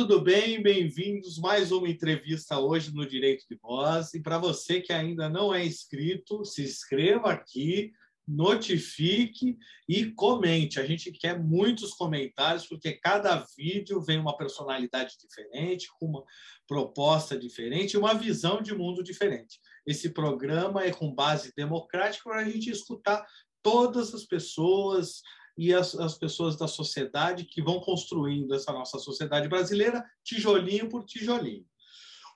[0.00, 0.62] Tudo bem?
[0.62, 4.14] Bem-vindos mais uma entrevista hoje no Direito de Voz.
[4.14, 7.92] E para você que ainda não é inscrito, se inscreva aqui,
[8.26, 10.80] notifique e comente.
[10.80, 16.24] A gente quer muitos comentários, porque cada vídeo vem uma personalidade diferente, com uma
[16.66, 19.60] proposta diferente, uma visão de mundo diferente.
[19.86, 23.22] Esse programa é com base democrática para a gente escutar
[23.62, 25.20] todas as pessoas,
[25.60, 31.04] e as, as pessoas da sociedade que vão construindo essa nossa sociedade brasileira, tijolinho por
[31.04, 31.66] tijolinho.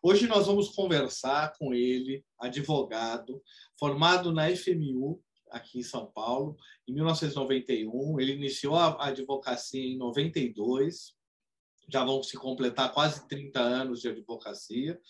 [0.03, 3.43] Hoje nós vamos conversar com ele, advogado,
[3.79, 6.55] formado na FMU, aqui em São Paulo,
[6.87, 8.21] em 1991.
[8.21, 11.15] Ele iniciou a advocacia em 92,
[11.89, 15.01] já vão se completar quase 30 anos de advocacia.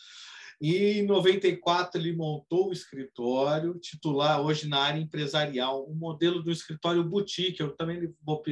[0.60, 6.50] E em 94 ele montou o escritório titular hoje na área empresarial, um modelo do
[6.50, 7.60] escritório boutique.
[7.60, 8.42] Eu também vou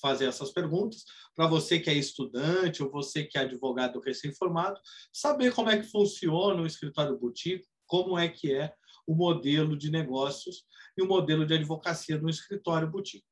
[0.00, 4.80] fazer essas perguntas para você que é estudante ou você que é advogado recém-formado,
[5.12, 8.72] saber como é que funciona o escritório boutique, como é que é
[9.06, 10.64] o modelo de negócios
[10.96, 13.24] e o modelo de advocacia no escritório boutique.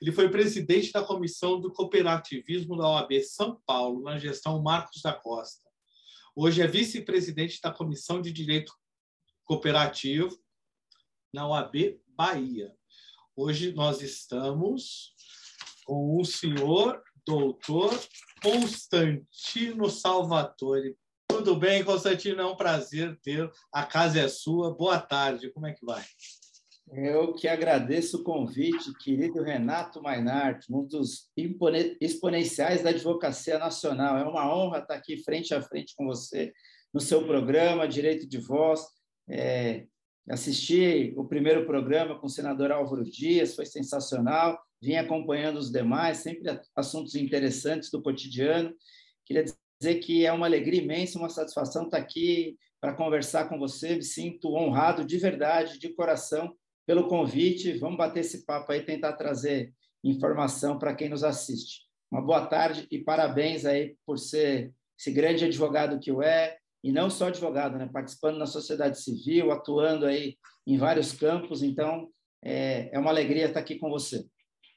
[0.00, 5.12] Ele foi presidente da comissão do cooperativismo da OAB São Paulo, na gestão Marcos da
[5.12, 5.65] Costa.
[6.38, 8.70] Hoje é vice-presidente da Comissão de Direito
[9.42, 10.38] Cooperativo
[11.32, 12.76] na OAB Bahia.
[13.34, 15.14] Hoje nós estamos
[15.86, 17.98] com o senhor doutor
[18.42, 20.94] Constantino Salvatore.
[21.26, 22.42] Tudo bem, Constantino?
[22.42, 23.50] É um prazer ter.
[23.72, 24.74] A casa é sua.
[24.74, 25.50] Boa tarde.
[25.52, 26.04] Como é que vai?
[26.92, 31.28] Eu que agradeço o convite, querido Renato Mainart, um dos
[32.00, 34.16] exponenciais da advocacia nacional.
[34.16, 36.52] É uma honra estar aqui frente a frente com você
[36.94, 38.80] no seu programa Direito de Voz.
[39.28, 39.84] É,
[40.30, 44.56] assisti o primeiro programa com o senador Álvaro Dias, foi sensacional.
[44.80, 48.72] Vim acompanhando os demais, sempre assuntos interessantes do cotidiano.
[49.24, 53.96] Queria dizer que é uma alegria imensa, uma satisfação estar aqui para conversar com você.
[53.96, 56.54] Me sinto honrado de verdade, de coração,
[56.86, 57.76] pelo convite.
[57.78, 59.74] Vamos bater esse papo aí, tentar trazer
[60.04, 61.82] informação para quem nos assiste.
[62.10, 66.92] Uma boa tarde e parabéns aí por ser esse grande advogado que o é, e
[66.92, 67.90] não só advogado, né?
[67.92, 71.62] participando na sociedade civil, atuando aí em vários campos.
[71.62, 72.08] Então,
[72.42, 74.24] é, é uma alegria estar aqui com você.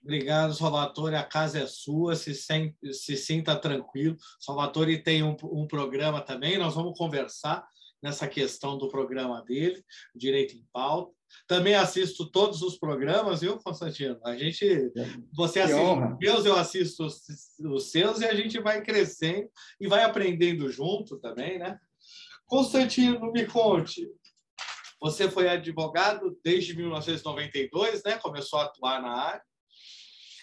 [0.01, 1.15] Obrigado, Salvatore.
[1.15, 4.17] A casa é sua, se, sem, se sinta tranquilo.
[4.39, 7.67] Salvatore tem um, um programa também, nós vamos conversar
[8.01, 9.83] nessa questão do programa dele,
[10.15, 11.18] Direito em Pauta.
[11.47, 14.19] Também assisto todos os programas, viu, Constantino?
[14.23, 14.91] A gente,
[15.33, 17.21] você assiste os meus, eu assisto os,
[17.59, 21.79] os seus e a gente vai crescendo e vai aprendendo junto também, né?
[22.45, 24.07] Constantino, me conte.
[25.01, 28.17] Você foi advogado desde 1992, né?
[28.17, 29.43] Começou a atuar na área.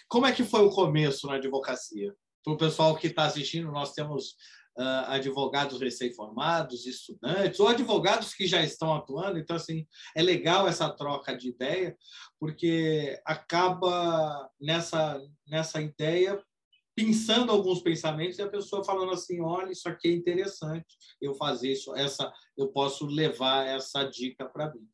[0.07, 2.15] Como é que foi o começo na advocacia?
[2.43, 4.35] Para o pessoal que está assistindo, nós temos
[5.07, 9.39] advogados recém-formados, estudantes, ou advogados que já estão atuando.
[9.39, 11.97] Então, assim, é legal essa troca de ideia,
[12.39, 16.41] porque acaba nessa, nessa ideia
[16.95, 20.87] pensando alguns pensamentos e a pessoa falando assim, olha, isso aqui é interessante,
[21.21, 24.87] eu fazer isso, essa, eu posso levar essa dica para mim.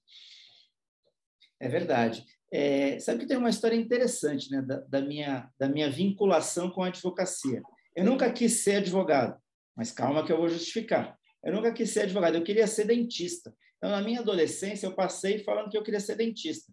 [1.62, 2.26] É verdade.
[2.52, 6.84] É, sabe que tem uma história interessante né, da, da, minha, da minha vinculação com
[6.84, 7.64] a advocacia.
[7.96, 9.42] Eu nunca quis ser advogado.
[9.76, 11.18] Mas calma que eu vou justificar.
[11.44, 13.54] Eu nunca quis ser advogado, eu queria ser dentista.
[13.78, 16.72] Então, na minha adolescência, eu passei falando que eu queria ser dentista.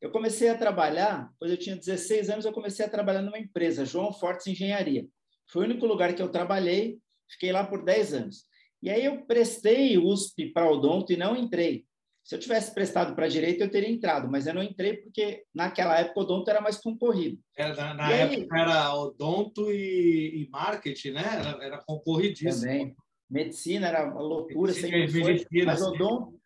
[0.00, 3.84] Eu comecei a trabalhar, quando eu tinha 16 anos, eu comecei a trabalhar numa empresa,
[3.84, 5.06] João Fortes Engenharia.
[5.50, 6.98] Foi o único lugar que eu trabalhei,
[7.28, 8.44] fiquei lá por 10 anos.
[8.82, 11.86] E aí eu prestei USP para odonto e não entrei.
[12.24, 15.98] Se eu tivesse prestado para direito, eu teria entrado, mas eu não entrei porque naquela
[16.00, 17.38] época o odonto era mais concorrido.
[17.54, 21.22] Era, na, na época aí, era odonto e, e marketing, né?
[21.22, 22.62] Era, era concorridíssimo.
[22.62, 22.96] Também.
[23.28, 25.32] Medicina era uma loucura, medicina, sempre foi.
[25.32, 26.40] Medicina, mas odonto,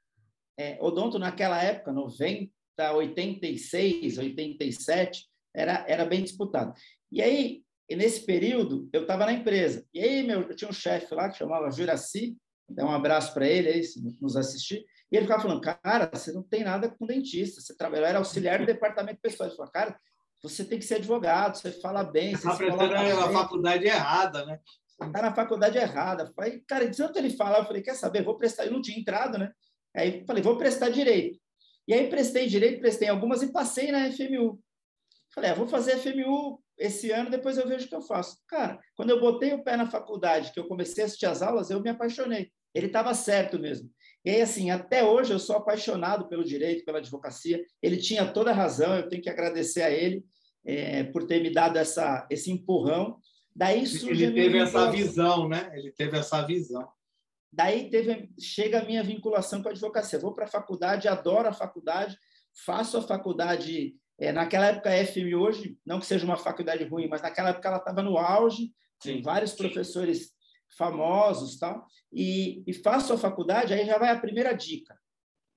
[0.58, 2.50] é, odonto naquela época, 90,
[2.94, 6.74] 86, 87, era, era bem disputado.
[7.10, 9.86] E aí, nesse período, eu estava na empresa.
[9.94, 12.36] E aí, meu, eu tinha um chefe lá que chamava Juraci,
[12.68, 14.84] dá um abraço para ele aí, se nos assistir.
[15.10, 18.58] E ele ficava falando, cara, você não tem nada com dentista, você trabalha, era auxiliar
[18.58, 19.48] do departamento pessoal.
[19.48, 19.98] Ele falou, cara,
[20.42, 22.34] você tem que ser advogado, você fala bem.
[22.34, 24.60] Você está na faculdade errada, né?
[25.02, 26.32] Está na faculdade errada.
[26.34, 28.66] Falei, cara, de tanto ele falar, eu falei, quer saber, vou prestar.
[28.66, 29.52] Eu não tinha entrado, né?
[29.96, 31.38] Aí falei, vou prestar direito.
[31.86, 34.60] E aí prestei direito, prestei algumas e passei na FMU.
[35.34, 38.38] Falei, ah, vou fazer FMU esse ano, depois eu vejo o que eu faço.
[38.46, 41.70] Cara, quando eu botei o pé na faculdade, que eu comecei a assistir as aulas,
[41.70, 42.50] eu me apaixonei.
[42.74, 43.90] Ele estava certo mesmo.
[44.24, 47.64] E aí, assim, até hoje eu sou apaixonado pelo direito, pela advocacia.
[47.82, 50.24] Ele tinha toda a razão, eu tenho que agradecer a ele
[50.64, 53.18] é, por ter me dado essa, esse empurrão.
[53.54, 55.70] Daí surge Ele teve essa visão, né?
[55.74, 56.88] Ele teve essa visão.
[57.52, 60.18] Daí teve, chega a minha vinculação com a advocacia.
[60.18, 62.16] Vou para a faculdade, adoro a faculdade,
[62.64, 63.96] faço a faculdade.
[64.18, 67.68] É, naquela época, a FMI hoje, não que seja uma faculdade ruim, mas naquela época
[67.68, 69.22] ela estava no auge, Sim.
[69.22, 70.32] vários professores
[70.76, 74.98] famosos tal, e, e faço a faculdade, aí já vai a primeira dica.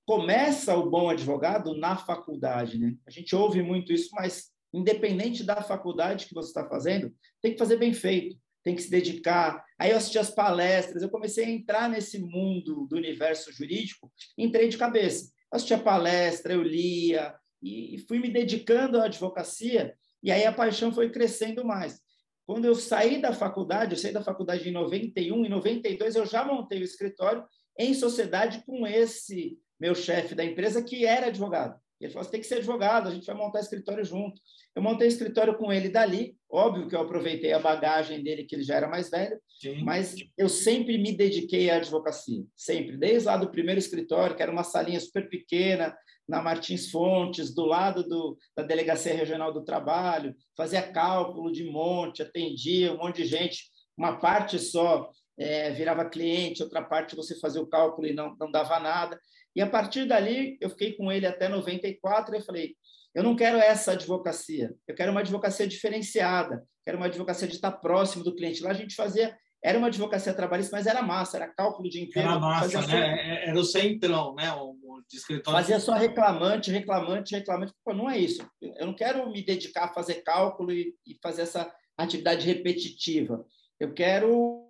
[0.06, 2.94] Começa o bom advogado na faculdade, né?
[3.06, 7.58] A gente ouve muito isso, mas independente da faculdade que você está fazendo, tem que
[7.58, 9.64] fazer bem feito tem que se dedicar.
[9.78, 14.68] Aí eu assisti as palestras, eu comecei a entrar nesse mundo do universo jurídico, entrei
[14.68, 15.32] de cabeça.
[15.52, 20.92] Eu assistia palestra, eu lia e fui me dedicando à advocacia e aí a paixão
[20.92, 22.00] foi crescendo mais.
[22.46, 26.44] Quando eu saí da faculdade, eu saí da faculdade em 91, em 92 eu já
[26.44, 27.44] montei o escritório
[27.78, 31.80] em sociedade com esse meu chefe da empresa que era advogado.
[32.00, 34.40] Ele falou: você tem que ser advogado, a gente vai montar escritório junto.
[34.74, 36.36] Eu montei escritório com ele dali.
[36.50, 39.82] Óbvio que eu aproveitei a bagagem dele, que ele já era mais velho, Sim.
[39.84, 42.44] mas eu sempre me dediquei à advocacia.
[42.56, 42.96] Sempre.
[42.96, 45.96] Desde lá do primeiro escritório, que era uma salinha super pequena,
[46.28, 52.22] na Martins Fontes, do lado do, da Delegacia Regional do Trabalho, fazia cálculo de monte,
[52.22, 53.64] atendia um monte de gente.
[53.96, 58.50] Uma parte só é, virava cliente, outra parte você fazia o cálculo e não, não
[58.50, 59.18] dava nada.
[59.54, 62.74] E a partir dali, eu fiquei com ele até 94 e falei,
[63.14, 67.72] eu não quero essa advocacia, eu quero uma advocacia diferenciada, quero uma advocacia de estar
[67.72, 68.62] próximo do cliente.
[68.62, 72.28] Lá a gente fazia, era uma advocacia trabalhista, mas era massa, era cálculo de emprego.
[72.28, 73.44] Era massa, né?
[73.44, 74.50] É, era o centrão, né?
[74.54, 74.76] O,
[75.08, 75.58] de escritório.
[75.58, 77.72] Fazia só reclamante, reclamante, reclamante.
[77.84, 78.46] Pô, não é isso.
[78.60, 83.44] Eu não quero me dedicar a fazer cálculo e, e fazer essa atividade repetitiva.
[83.78, 84.68] Eu quero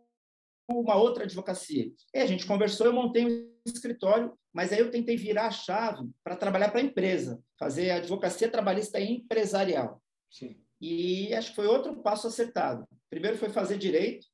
[0.68, 1.90] uma outra advocacia.
[2.14, 6.10] E a gente conversou, eu montei um escritório, mas aí eu tentei virar a chave
[6.24, 10.02] para trabalhar para a empresa, fazer advocacia trabalhista empresarial.
[10.30, 10.56] Sim.
[10.80, 12.84] E acho que foi outro passo acertado.
[13.08, 14.26] Primeiro foi fazer direito,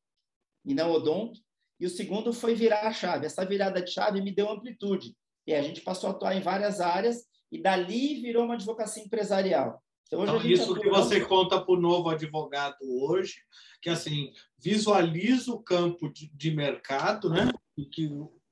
[0.65, 1.41] e não odonto,
[1.81, 3.27] e o segundo foi virar a chave.
[3.27, 5.15] Essa virada de chave me deu amplitude.
[5.49, 9.83] E a gente passou a atuar em várias áreas, e dali virou uma advocacia empresarial.
[10.07, 13.37] Então, então isso que você conta para o novo advogado hoje,
[13.81, 17.51] que assim visualiza o campo de, de mercado, né?
[17.79, 18.11] E que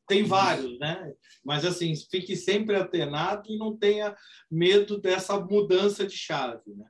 [0.09, 1.13] tem vários, né?
[1.45, 4.17] Mas assim, fique sempre atenado e não tenha
[4.51, 6.87] medo dessa mudança de chave, né?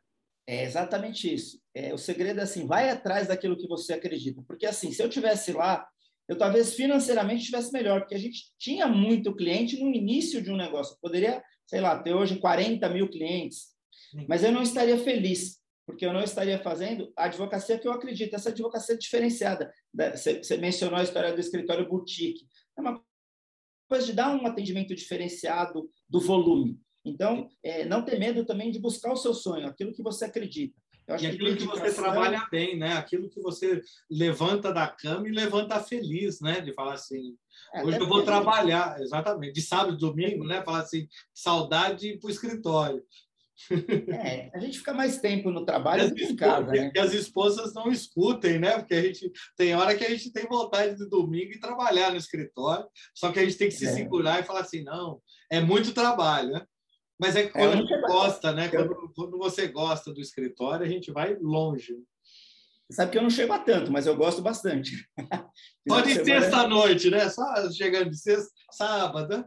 [0.47, 1.59] É exatamente isso.
[1.75, 5.11] É, o segredo é assim, vai atrás daquilo que você acredita, porque assim, se eu
[5.11, 5.85] tivesse lá,
[6.29, 10.57] eu talvez financeiramente estivesse melhor, porque a gente tinha muito cliente no início de um
[10.57, 10.95] negócio.
[10.95, 13.69] Eu poderia, sei lá, ter hoje 40 mil clientes,
[14.29, 18.35] mas eu não estaria feliz, porque eu não estaria fazendo a advocacia que eu acredito,
[18.35, 19.73] essa advocacia diferenciada.
[20.15, 22.47] Você mencionou a história do escritório boutique.
[22.77, 23.01] É uma
[23.89, 26.81] coisa de dar um atendimento diferenciado do volume.
[27.05, 30.77] Então, é, não ter medo também de buscar o seu sonho, aquilo que você acredita.
[31.09, 32.95] E aquilo que, que você trabalha bem, né?
[32.95, 36.61] Aquilo que você levanta da cama e levanta feliz, né?
[36.61, 37.37] De falar assim,
[37.73, 39.53] é, hoje eu vou trabalhar, exatamente.
[39.53, 40.63] De sábado e domingo, né?
[40.65, 43.03] Falar assim, saudade para o escritório.
[44.09, 46.91] É, a gente fica mais tempo no trabalho do que em casa, né?
[46.91, 48.79] Que as esposas não escutem, né?
[48.79, 52.19] Porque a gente tem hora que a gente tem vontade de domingo e trabalhar no
[52.19, 53.93] escritório, só que a gente tem que se é.
[53.93, 56.67] segurar e falar assim, não, é muito trabalho, né?
[57.19, 58.69] Mas é, é quando a gente gosta, né?
[58.69, 61.97] Quando, quando você gosta do escritório, a gente vai longe.
[62.91, 65.09] Sabe que eu não chego a tanto, mas eu gosto bastante.
[65.89, 67.29] Só de sexta-noite, né?
[67.29, 69.45] Só chegando de sexta, sábado, né?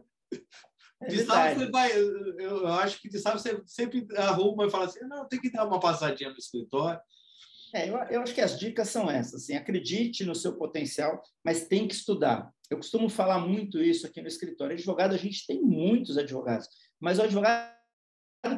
[1.02, 1.90] É de sábado você vai,
[2.38, 5.66] eu acho que de sábado você sempre arruma e fala assim, não, tem que dar
[5.66, 7.00] uma passadinha no escritório.
[7.74, 11.66] É, eu, eu acho que as dicas são essas, assim, acredite no seu potencial, mas
[11.66, 12.52] tem que estudar.
[12.70, 14.74] Eu costumo falar muito isso aqui no escritório.
[14.74, 16.68] Advogado, a gente tem muitos advogados,
[17.00, 17.74] mas o advogado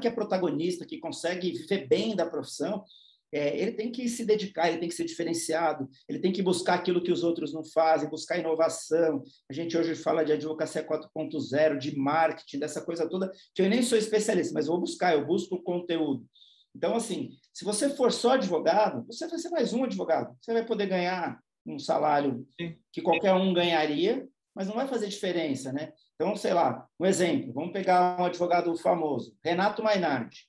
[0.01, 2.85] que é protagonista, que consegue viver bem da profissão,
[3.33, 6.75] é, ele tem que se dedicar, ele tem que ser diferenciado, ele tem que buscar
[6.75, 9.23] aquilo que os outros não fazem, buscar inovação.
[9.51, 13.83] A gente hoje fala de advocacia 4.0, de marketing, dessa coisa toda, que eu nem
[13.83, 16.27] sou especialista, mas vou buscar, eu busco conteúdo.
[16.77, 20.37] Então, assim, se você for só advogado, você vai ser mais um advogado.
[20.41, 22.47] Você vai poder ganhar um salário
[22.93, 25.93] que qualquer um ganharia, mas não vai fazer diferença, né?
[26.15, 30.47] Então, sei lá, um exemplo, vamos pegar um advogado famoso, Renato Mainardi.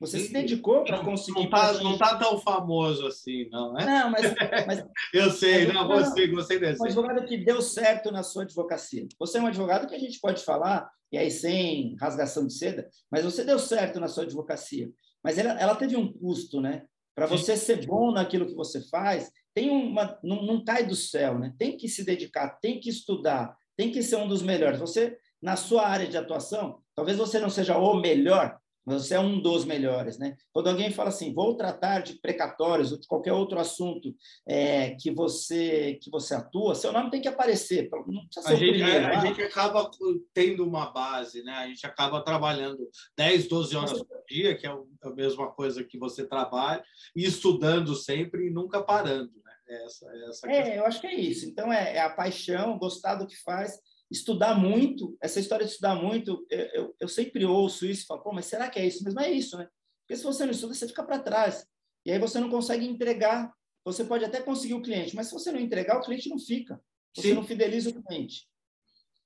[0.00, 1.48] Você se dedicou para conseguir.
[1.48, 3.86] Não está tá tão famoso assim, não, né?
[3.86, 4.22] Não, mas.
[4.66, 6.82] mas eu sei, não, você, gostei desse.
[6.82, 9.06] Um advogado que deu certo na sua advocacia.
[9.18, 12.88] Você é um advogado que a gente pode falar, e aí sem rasgação de seda,
[13.10, 14.90] mas você deu certo na sua advocacia.
[15.22, 16.84] Mas ela, ela teve um custo, né?
[17.14, 21.38] Para você ser bom naquilo que você faz, tem uma, não, não cai do céu,
[21.38, 21.54] né?
[21.58, 24.80] Tem que se dedicar, tem que estudar, tem que ser um dos melhores.
[24.80, 29.40] Você, na sua área de atuação, talvez você não seja o melhor, você é um
[29.40, 30.36] dos melhores, né?
[30.52, 34.14] Quando alguém fala assim, vou tratar de precatórios ou de qualquer outro assunto
[34.46, 37.88] é, que você que você atua, seu nome tem que aparecer.
[38.06, 39.90] Não precisa ser a, gente, primeiro, a, a gente acaba
[40.34, 41.52] tendo uma base, né?
[41.52, 45.98] A gente acaba trabalhando 10, 12 horas por dia, que é a mesma coisa que
[45.98, 46.84] você trabalha,
[47.16, 49.43] e estudando sempre e nunca parando, né?
[49.66, 51.46] Essa, essa é, eu acho que é isso.
[51.46, 53.78] Então, é, é a paixão, gostar do que faz
[54.10, 58.22] estudar muito, essa história de estudar muito, eu, eu, eu sempre ouço isso e falo,
[58.22, 59.02] pô, mas será que é isso?
[59.02, 59.68] Mas não é isso, né?
[60.02, 61.66] Porque se você não estuda, você fica para trás.
[62.04, 63.52] E aí você não consegue entregar.
[63.84, 66.80] Você pode até conseguir o cliente, mas se você não entregar, o cliente não fica.
[67.14, 67.34] Você Sim.
[67.34, 68.46] não fideliza o cliente.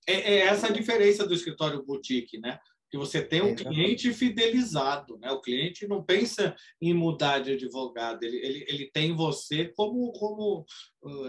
[0.07, 2.59] É, é, essa a diferença do escritório boutique, né?
[2.91, 5.31] Que você tem um cliente fidelizado, né?
[5.31, 10.65] O cliente não pensa em mudar de advogado, ele, ele, ele tem você como, como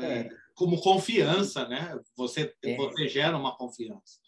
[0.01, 1.97] é, é como confiança, né?
[2.15, 2.75] Você, é.
[2.75, 4.19] você gera uma confiança.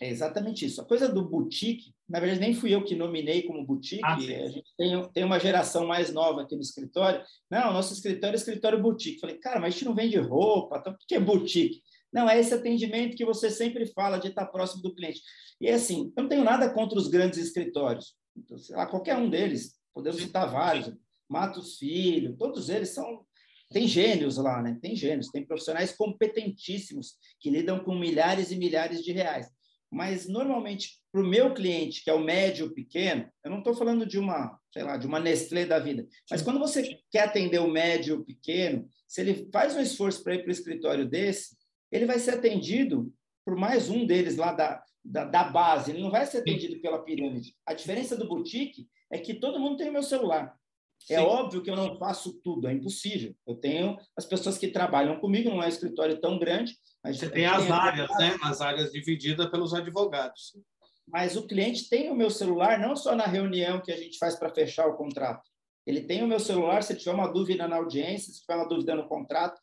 [0.00, 0.80] É exatamente isso.
[0.80, 4.02] A coisa do boutique, na verdade, nem fui eu que nominei como boutique.
[4.04, 7.22] Ah, a gente tem, tem uma geração mais nova aqui no escritório.
[7.50, 9.20] Não, nosso escritório é escritório boutique.
[9.20, 11.80] Falei, cara, mas a gente não vende roupa, então, o que é boutique?
[12.14, 15.20] Não, é esse atendimento que você sempre fala de estar próximo do cliente.
[15.60, 18.14] E é assim, eu não tenho nada contra os grandes escritórios.
[18.36, 20.94] Então, sei lá, qualquer um deles, podemos citar vários.
[21.28, 23.26] Matos Filho, todos eles são
[23.72, 24.78] tem gênios lá, né?
[24.80, 29.48] Tem gênios, tem profissionais competentíssimos que lidam com milhares e milhares de reais.
[29.90, 34.06] Mas normalmente para o meu cliente, que é o médio pequeno, eu não estou falando
[34.06, 36.06] de uma, sei lá, de uma Nestlé da vida.
[36.30, 40.40] Mas quando você quer atender o médio pequeno, se ele faz um esforço para ir
[40.40, 41.53] para o escritório desse,
[41.94, 45.92] ele vai ser atendido por mais um deles lá da, da, da base.
[45.92, 47.54] Ele não vai ser atendido pela pirâmide.
[47.64, 50.56] A diferença do boutique é que todo mundo tem o meu celular.
[51.08, 51.22] É Sim.
[51.22, 53.32] óbvio que eu não faço tudo, é impossível.
[53.46, 56.76] Eu tenho as pessoas que trabalham comigo, não é um escritório tão grande.
[57.04, 58.36] Você tem as áreas, né?
[58.42, 60.56] As áreas divididas pelos advogados.
[61.06, 64.34] Mas o cliente tem o meu celular não só na reunião que a gente faz
[64.34, 65.48] para fechar o contrato.
[65.86, 68.96] Ele tem o meu celular se tiver uma dúvida na audiência, se tiver uma dúvida
[68.96, 69.60] no contrato.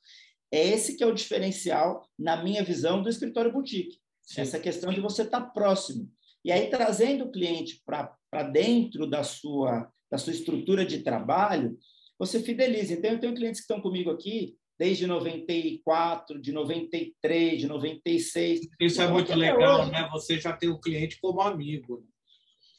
[0.51, 3.99] É esse que é o diferencial, na minha visão, do escritório boutique.
[4.21, 4.41] Sim.
[4.41, 6.09] Essa questão de você estar tá próximo.
[6.43, 11.77] E aí, trazendo o cliente para dentro da sua da sua estrutura de trabalho,
[12.19, 12.93] você fideliza.
[12.93, 18.61] Então, eu tenho clientes que estão comigo aqui desde 94, de 93, de 96.
[18.79, 19.91] Isso é muito legal, hoje.
[19.91, 20.09] né?
[20.11, 22.03] Você já tem o cliente como amigo.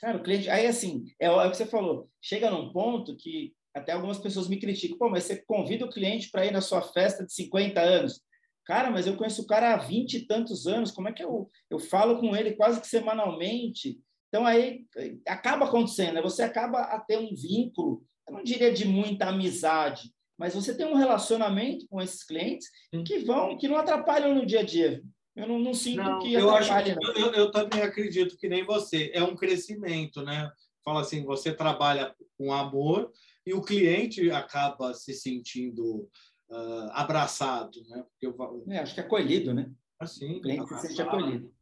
[0.00, 0.50] Cara, o cliente.
[0.50, 2.11] Aí, assim, é, é o que você falou.
[2.21, 4.99] Chega num ponto que até algumas pessoas me criticam.
[4.99, 8.21] Pô, mas você convida o cliente para ir na sua festa de 50 anos.
[8.64, 10.91] Cara, mas eu conheço o cara há 20 e tantos anos.
[10.91, 13.99] Como é que eu, eu falo com ele quase que semanalmente?
[14.29, 14.87] Então, aí
[15.26, 16.23] acaba acontecendo, né?
[16.23, 20.87] você acaba a ter um vínculo, eu não diria de muita amizade, mas você tem
[20.87, 22.67] um relacionamento com esses clientes
[23.07, 25.02] que vão, que não atrapalham no dia a dia.
[25.37, 26.97] Eu não, não sinto não, que eu atrapalha.
[26.99, 29.11] Acho, eu, eu, também acredito que nem você.
[29.14, 30.50] É um crescimento, né?
[30.85, 33.11] Fala assim, você trabalha com amor
[33.46, 36.08] e o cliente acaba se sentindo
[36.50, 38.04] uh, abraçado, né?
[38.20, 38.37] Eu,
[38.68, 39.70] é, acho que é acolhido, né?
[39.99, 40.80] Assim, o cliente abraçado.
[40.82, 41.52] se sente acolhido.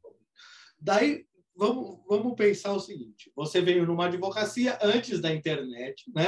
[0.79, 6.27] Daí, vamos, vamos pensar o seguinte: você veio numa advocacia antes da internet, né?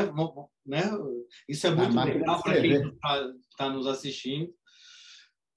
[0.64, 0.82] né?
[1.48, 4.52] Isso é muito legal para quem está tá nos assistindo.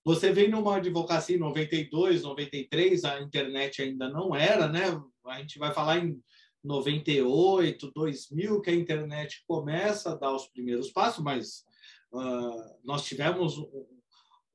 [0.04, 4.84] Você veio numa advocacia em 92, 93, a internet ainda não era, né?
[5.26, 6.22] A gente vai falar em
[6.66, 11.66] 98, 2000, que a internet começa a dar os primeiros passos, mas
[12.12, 13.88] uh, nós tivemos um,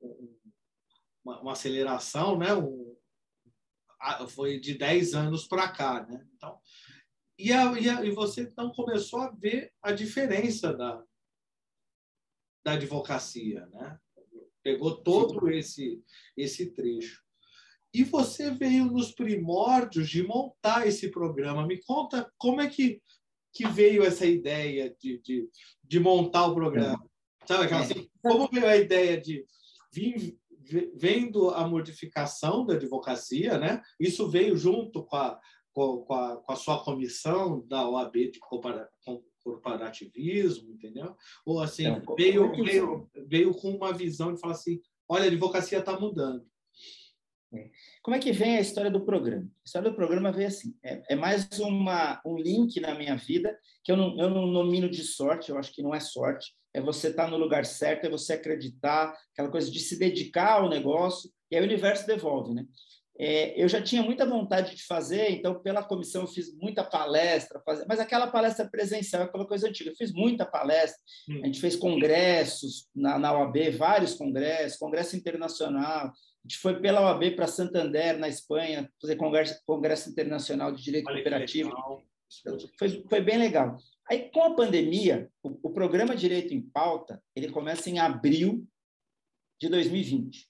[0.01, 0.37] um,
[1.23, 2.53] uma, uma, aceleração, né?
[2.53, 2.95] Um,
[4.27, 6.27] foi de 10 anos para cá, né?
[6.35, 6.59] Então,
[7.37, 11.03] e, a, e, a, e, você então começou a ver a diferença da,
[12.63, 13.99] da advocacia, né?
[14.63, 16.03] Pegou todo esse
[16.37, 17.20] esse trecho.
[17.93, 21.67] E você veio nos primórdios de montar esse programa.
[21.67, 23.01] Me conta como é que,
[23.53, 25.49] que veio essa ideia de, de,
[25.83, 27.03] de montar o programa.
[27.45, 27.75] Sabe, é.
[27.75, 29.45] assim, como veio a ideia de
[29.93, 30.37] vir,
[30.95, 33.81] vendo a modificação da advocacia, né?
[33.99, 35.39] Isso veio junto com a,
[35.73, 38.39] com a, com a sua comissão da OAB de
[39.43, 41.15] corporativismo, entendeu?
[41.45, 44.79] Ou assim, é, veio, veio, veio com uma visão de falar assim,
[45.09, 46.45] olha, a advocacia está mudando.
[47.53, 47.69] É.
[48.01, 49.43] Como é que vem a história do programa?
[49.43, 53.57] A história do programa veio assim, é, é, mais uma, um link na minha vida
[53.83, 56.79] que eu não, eu não nomino de sorte, eu acho que não é sorte, é
[56.79, 61.29] você estar no lugar certo, é você acreditar, aquela coisa de se dedicar ao negócio,
[61.49, 62.65] e aí o universo devolve, né?
[63.19, 67.61] É, eu já tinha muita vontade de fazer, então pela comissão eu fiz muita palestra,
[67.87, 70.97] mas aquela palestra presencial, aquela coisa antiga, eu fiz muita palestra,
[71.29, 71.41] hum.
[71.43, 76.11] a gente fez congressos na, na OAB, vários congressos, congresso internacional,
[76.43, 81.07] a gente foi pela OAB para Santander, na Espanha, fazer congresso, congresso internacional de direito
[81.07, 81.71] Olha cooperativo.
[82.79, 83.77] Foi, foi bem legal.
[84.09, 88.67] Aí, com a pandemia, o, o programa Direito em Pauta, ele começa em abril
[89.59, 90.49] de 2020,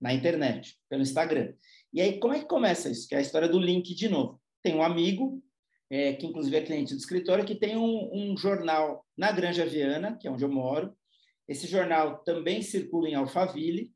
[0.00, 1.54] na internet, pelo Instagram.
[1.92, 3.06] E aí, como é que começa isso?
[3.06, 4.40] Que é a história do link de novo.
[4.62, 5.42] Tem um amigo,
[5.90, 10.16] é, que inclusive é cliente do escritório, que tem um, um jornal na Granja Viana,
[10.16, 10.96] que é onde eu moro.
[11.46, 13.93] Esse jornal também circula em Alphaville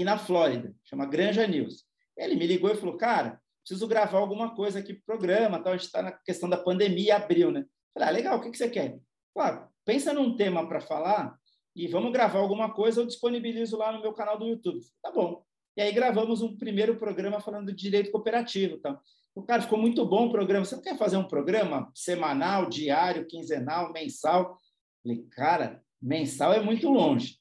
[0.00, 1.84] e na Flórida, chama Granja News.
[2.16, 5.74] Ele me ligou e falou, cara, preciso gravar alguma coisa aqui para o programa, tal.
[5.74, 7.66] a gente está na questão da pandemia, abril, né?
[7.92, 8.98] Falei, ah, legal, o que, que você quer?
[9.34, 11.36] Claro, pensa num tema para falar
[11.76, 14.80] e vamos gravar alguma coisa, eu disponibilizo lá no meu canal do YouTube.
[15.02, 15.44] Tá bom.
[15.76, 18.78] E aí gravamos um primeiro programa falando de direito cooperativo.
[18.78, 18.98] Tá?
[19.34, 20.64] O cara ficou muito bom o programa.
[20.64, 24.58] Você não quer fazer um programa semanal, diário, quinzenal, mensal?
[25.02, 27.39] Falei, cara, mensal é muito longe.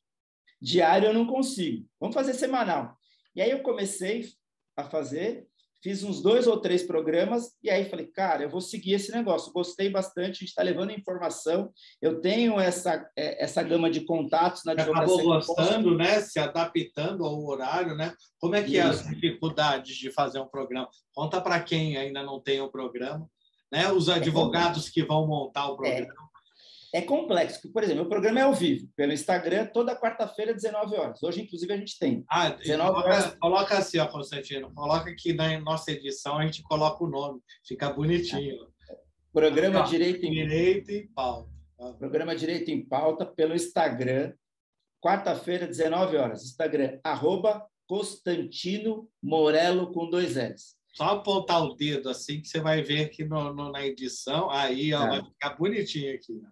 [0.61, 1.85] Diário eu não consigo.
[1.99, 2.97] Vamos fazer semanal.
[3.35, 4.27] E aí eu comecei
[4.75, 5.49] a fazer
[5.81, 9.53] fiz uns dois ou três programas e aí falei, cara, eu vou seguir esse negócio.
[9.53, 11.71] Gostei bastante, a gente está levando informação.
[12.01, 15.15] Eu tenho essa, é, essa gama de contatos na advocacia.
[15.15, 16.19] Acabou gostando, né?
[16.21, 18.13] Se adaptando ao horário, né?
[18.39, 18.79] Como é que Isso.
[18.79, 20.89] é as dificuldades de fazer um programa?
[21.13, 23.29] Conta para quem ainda não tem o um programa,
[23.71, 23.91] né?
[23.91, 26.13] Os é advogados é que vão montar o programa.
[26.13, 26.28] É
[26.93, 27.71] é complexo.
[27.71, 31.21] Por exemplo, o programa é ao vivo, pelo Instagram, toda quarta-feira, 19 horas.
[31.21, 32.23] Hoje, inclusive, a gente tem.
[32.29, 33.35] Ah, 19 coloca, horas.
[33.39, 34.73] coloca assim, ó, Constantino.
[34.73, 37.39] Coloca aqui na nossa edição, a gente coloca o nome.
[37.67, 38.67] Fica bonitinho.
[39.31, 40.31] Programa Direito em...
[40.31, 41.49] Direito em Pauta.
[41.97, 44.33] Programa Direito em Pauta pelo Instagram,
[45.01, 46.43] quarta-feira, 19 horas.
[46.43, 50.75] Instagram, arroba Constantino Morello com dois S.
[50.93, 54.49] Só apontar o dedo assim que você vai ver aqui no, no na edição.
[54.49, 55.07] Aí ó, tá.
[55.07, 56.33] vai ficar bonitinho aqui.
[56.33, 56.49] Né?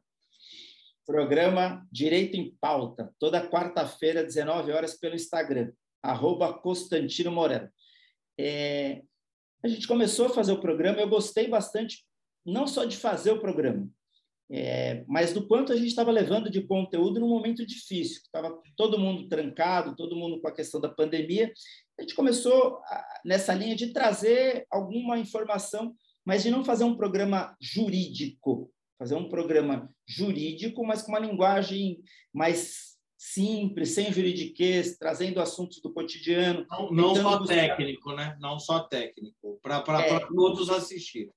[1.07, 5.71] Programa Direito em Pauta, toda quarta-feira, 19 horas, pelo Instagram,
[6.03, 7.69] arroba Constantino Moreno.
[8.37, 9.01] É,
[9.63, 12.05] a gente começou a fazer o programa, eu gostei bastante,
[12.45, 13.89] não só de fazer o programa,
[14.51, 18.99] é, mas do quanto a gente estava levando de conteúdo num momento difícil, estava todo
[18.99, 21.53] mundo trancado, todo mundo com a questão da pandemia.
[21.97, 26.97] A gente começou a, nessa linha de trazer alguma informação, mas de não fazer um
[26.97, 31.99] programa jurídico, fazer um programa jurídico, mas com uma linguagem
[32.33, 36.65] mais simples, sem juridiquês, trazendo assuntos do cotidiano.
[36.69, 37.55] Não, não só buscar...
[37.55, 38.37] técnico, né?
[38.39, 41.31] Não só técnico, para é, todos assistirem.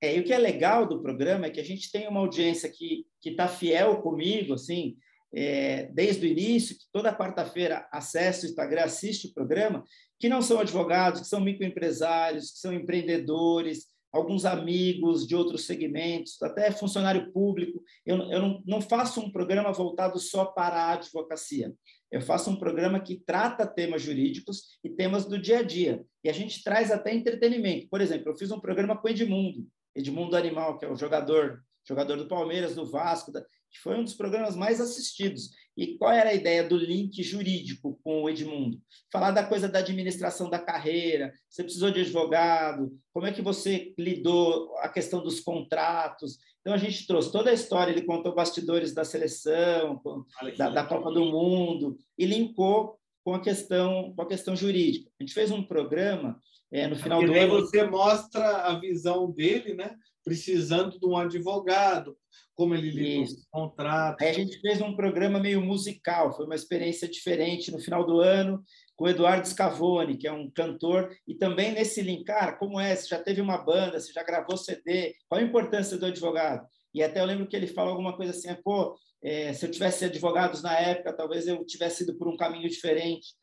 [0.00, 2.70] É, e o que é legal do programa é que a gente tem uma audiência
[2.70, 4.96] que está fiel comigo, assim,
[5.34, 9.82] é, desde o início, que toda quarta-feira acessa o Instagram, assiste o programa,
[10.18, 16.40] que não são advogados, que são microempresários, que são empreendedores, alguns amigos de outros segmentos,
[16.42, 17.82] até funcionário público.
[18.04, 21.72] Eu, eu não, não faço um programa voltado só para a advocacia.
[22.10, 26.04] Eu faço um programa que trata temas jurídicos e temas do dia a dia.
[26.24, 27.88] E a gente traz até entretenimento.
[27.88, 32.16] Por exemplo, eu fiz um programa com Edmundo, Edmundo Animal, que é o jogador, jogador
[32.16, 35.50] do Palmeiras, do Vasco, da, que foi um dos programas mais assistidos.
[35.76, 38.80] E qual era a ideia do link jurídico com o Edmundo?
[39.12, 43.92] Falar da coisa da administração da carreira, você precisou de advogado, como é que você
[43.98, 46.38] lidou a questão dos contratos.
[46.60, 50.00] Então, a gente trouxe toda a história, ele contou bastidores da seleção,
[50.56, 55.10] da, da Copa do Mundo, e linkou com a questão, com a questão jurídica.
[55.20, 56.40] A gente fez um programa
[56.72, 57.60] é, no final Porque do ano.
[57.60, 59.94] você mostra a visão dele, né?
[60.24, 62.16] Precisando de um advogado,
[62.54, 64.22] como ele lida com o contrato.
[64.22, 68.20] Aí a gente fez um programa meio musical, foi uma experiência diferente no final do
[68.20, 68.62] ano,
[68.96, 72.96] com o Eduardo Scavone, que é um cantor, e também nesse link, cara, como é?
[72.96, 76.66] Você já teve uma banda, você já gravou CD, qual a importância do advogado?
[76.92, 80.04] E até eu lembro que ele falou alguma coisa assim, pô, é, se eu tivesse
[80.04, 83.34] advogados na época, talvez eu tivesse ido por um caminho diferente.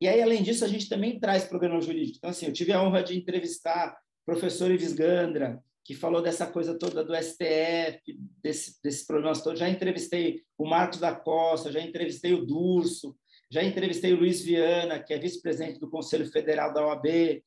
[0.00, 2.18] E aí, além disso, a gente também traz programa jurídico.
[2.18, 6.46] Então, assim, eu tive a honra de entrevistar o professor Ives Gandra, que falou dessa
[6.46, 8.00] coisa toda do STF,
[8.42, 9.60] desse, desses problemas todos.
[9.60, 13.14] Já entrevistei o Marcos da Costa, já entrevistei o Durso,
[13.50, 17.42] já entrevistei o Luiz Viana, que é vice-presidente do Conselho Federal da OAB.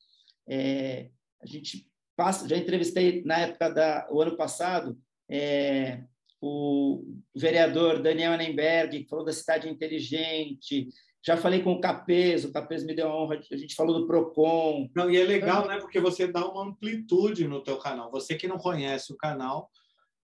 [0.47, 1.09] É,
[1.41, 4.97] a gente passa, já entrevistei na época da o ano passado
[5.29, 6.03] é,
[6.41, 7.03] o
[7.35, 10.89] vereador Daniel Annenberg, que falou da cidade inteligente,
[11.25, 14.07] já falei com o Capes, o Capes me deu a honra, a gente falou do
[14.07, 14.89] Procon.
[14.95, 15.79] Não, e é legal, então, né?
[15.79, 18.11] Porque você dá uma amplitude no teu canal.
[18.11, 19.69] Você que não conhece o canal,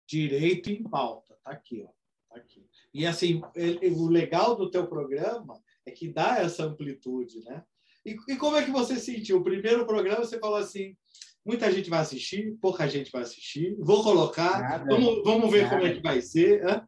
[0.08, 1.90] Direito em Pauta, tá aqui, ó.
[2.34, 2.66] Tá aqui.
[2.94, 7.64] E assim, ele, o legal do teu programa é que dá essa amplitude, né?
[8.06, 9.38] E, e como é que você sentiu?
[9.38, 10.96] O primeiro programa você falou assim,
[11.46, 14.86] muita gente vai assistir, pouca gente vai assistir, vou colocar, Nada.
[14.88, 15.76] vamos, vamos ver Nada.
[15.76, 16.68] como é que vai ser.
[16.68, 16.82] Hein?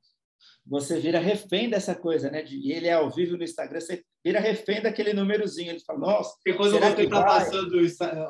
[0.70, 2.42] Você vira refém dessa coisa, né?
[2.42, 5.72] De, ele é ao vivo no Instagram, você vira refém daquele númerozinho.
[5.72, 6.36] Ele fala, nossa.
[6.46, 7.80] E quando você está passando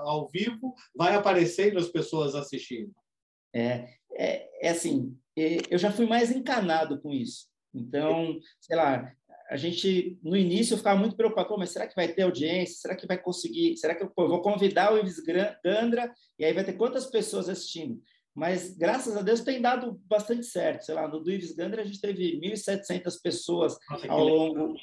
[0.02, 2.92] ao vivo, vai aparecer as pessoas assistindo.
[3.54, 7.48] É, é, é assim, eu já fui mais encanado com isso.
[7.74, 9.12] Então, sei lá,
[9.50, 12.82] a gente, no início, eu ficava muito preocupado, mas será que vai ter audiência?
[12.82, 13.78] Será que vai conseguir?
[13.78, 15.22] Será que eu, pô, eu vou convidar o Ives
[15.64, 18.02] Gandra e aí vai ter quantas pessoas assistindo?
[18.38, 20.86] Mas, graças a Deus, tem dado bastante certo.
[20.86, 23.76] Sei lá, no do Ives Gandra, a gente teve 1.700 pessoas
[24.08, 24.76] ao longo,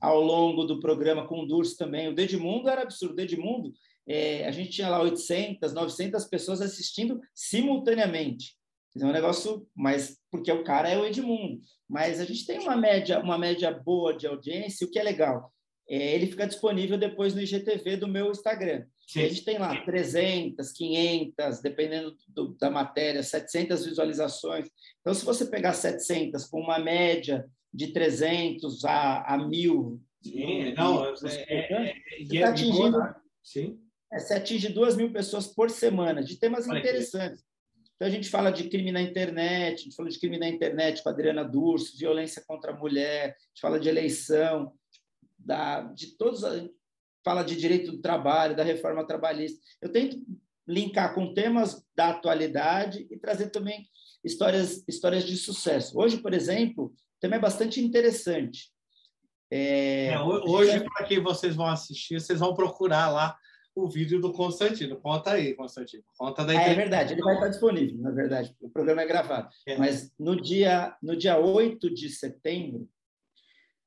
[0.00, 2.06] ao longo do programa, com o Durso também.
[2.06, 3.14] O Dedmundo era absurdo.
[3.14, 3.72] O Dedmundo,
[4.06, 8.54] é, a gente tinha lá 800, 900 pessoas assistindo simultaneamente.
[8.96, 11.58] É um negócio, mas porque o cara é o Edmundo.
[11.88, 15.52] Mas a gente tem uma média, uma média boa de audiência, o que é legal.
[15.88, 18.86] É, ele fica disponível depois no IGTV do meu Instagram.
[19.16, 24.68] A gente tem lá 300, 500, dependendo do, da matéria, 700 visualizações.
[25.00, 29.98] Então, se você pegar 700 com uma média de 300 a, a 1.000...
[30.22, 31.46] Sim, não, é, é, é, você
[32.20, 32.98] está atingindo...
[33.42, 33.80] Sim.
[34.12, 37.44] É, você atinge 2 mil pessoas por semana, de temas Olha interessantes.
[37.94, 41.02] Então, a gente fala de crime na internet, a gente fala de crime na internet
[41.02, 44.72] com a Adriana Durso, violência contra a mulher, a gente fala de eleição,
[45.38, 46.42] da, de todos,
[47.24, 49.60] fala de direito do trabalho, da reforma trabalhista.
[49.80, 50.18] Eu tento
[50.66, 53.86] linkar com temas da atualidade e trazer também
[54.24, 55.98] histórias, histórias de sucesso.
[55.98, 58.70] Hoje, por exemplo, o tema é bastante interessante.
[59.50, 63.36] É, é, hoje, para quem vocês vão assistir, vocês vão procurar lá
[63.74, 65.00] o vídeo do Constantino.
[65.00, 66.04] Conta aí, Constantino.
[66.16, 68.54] Conta da ah, é verdade, ele vai estar disponível, na verdade.
[68.60, 69.48] O programa é gravado.
[69.66, 69.76] É.
[69.76, 72.88] Mas no dia, no dia 8 de setembro,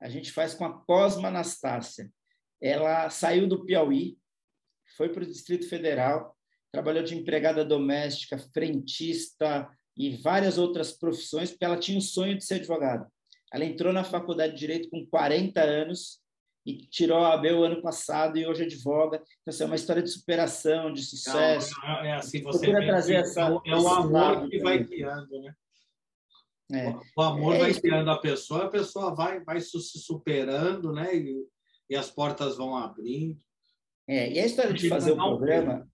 [0.01, 2.11] a gente faz com a Cosma Anastácia.
[2.63, 4.17] Ela saiu do Piauí,
[4.95, 6.33] foi para o Distrito Federal,
[6.71, 12.45] trabalhou de empregada doméstica, frentista e várias outras profissões, porque ela tinha o sonho de
[12.45, 13.05] ser advogada.
[13.51, 16.23] Ela entrou na faculdade de Direito com 40 anos,
[16.65, 19.17] e tirou a AB o ano passado e hoje advoga.
[19.17, 21.73] Então, assim, é uma história de superação, de sucesso.
[21.81, 25.53] Não, é assim, você trazer essa, é o amor que vai criando, né?
[26.71, 26.95] É.
[27.17, 31.13] O amor é, vai criando a pessoa, a pessoa vai, vai se superando, né?
[31.13, 31.45] E,
[31.93, 33.39] e as portas vão abrindo.
[34.07, 35.87] É, e a história de fazer o programa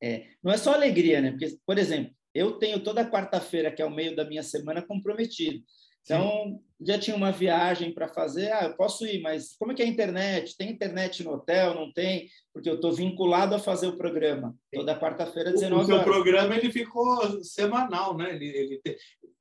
[0.00, 1.32] é, não é só alegria, né?
[1.32, 5.62] Porque, por exemplo, eu tenho toda quarta-feira, que é o meio da minha semana, comprometido.
[6.02, 6.60] Então, Sim.
[6.86, 8.52] já tinha uma viagem para fazer.
[8.52, 10.56] Ah, eu posso ir, mas como é que é a internet?
[10.56, 11.74] Tem internet no hotel?
[11.74, 12.28] Não tem?
[12.52, 14.54] Porque eu estou vinculado a fazer o programa.
[14.72, 15.88] Toda quarta-feira, 19 horas.
[15.88, 18.36] O seu programa ele ficou semanal, né?
[18.36, 18.96] Ele, ele te...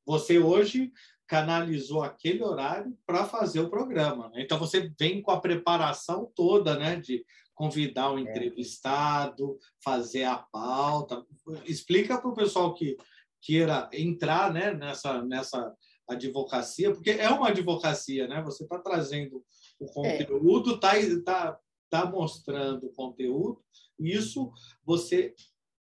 [0.06, 0.92] Você hoje
[1.34, 4.30] canalizou aquele horário para fazer o programa.
[4.30, 4.44] Né?
[4.44, 6.96] Então, você vem com a preparação toda, né?
[6.96, 8.22] De convidar o um é.
[8.22, 11.26] entrevistado, fazer a pauta.
[11.66, 12.96] Explica para o pessoal que
[13.42, 15.74] queira entrar né, nessa, nessa
[16.08, 18.40] advocacia, porque é uma advocacia, né?
[18.44, 19.44] Você está trazendo
[19.80, 21.20] o conteúdo, está é.
[21.22, 23.60] tá, tá mostrando o conteúdo,
[23.98, 24.52] isso
[24.86, 25.34] você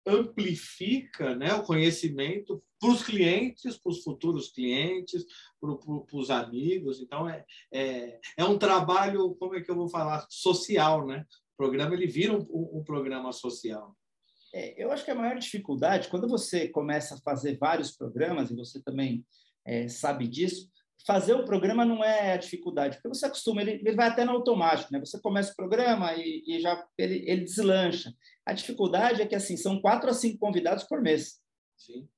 [0.07, 5.25] amplifica né, o conhecimento para os clientes, para os futuros clientes,
[5.61, 7.01] para, para os amigos.
[7.01, 11.27] Então, é, é, é um trabalho, como é que eu vou falar, social, né?
[11.55, 12.47] O programa ele vira um,
[12.79, 13.95] um programa social.
[14.53, 18.57] É, eu acho que a maior dificuldade, quando você começa a fazer vários programas, e
[18.57, 19.25] você também
[19.65, 20.71] é, sabe disso,
[21.07, 24.33] fazer o programa não é a dificuldade, porque você acostuma, ele, ele vai até no
[24.33, 25.01] automático, né?
[25.01, 28.13] Você começa o programa e, e já ele, ele deslancha.
[28.45, 31.41] A dificuldade é que assim são quatro a cinco convidados por mês.
[31.77, 32.09] Sim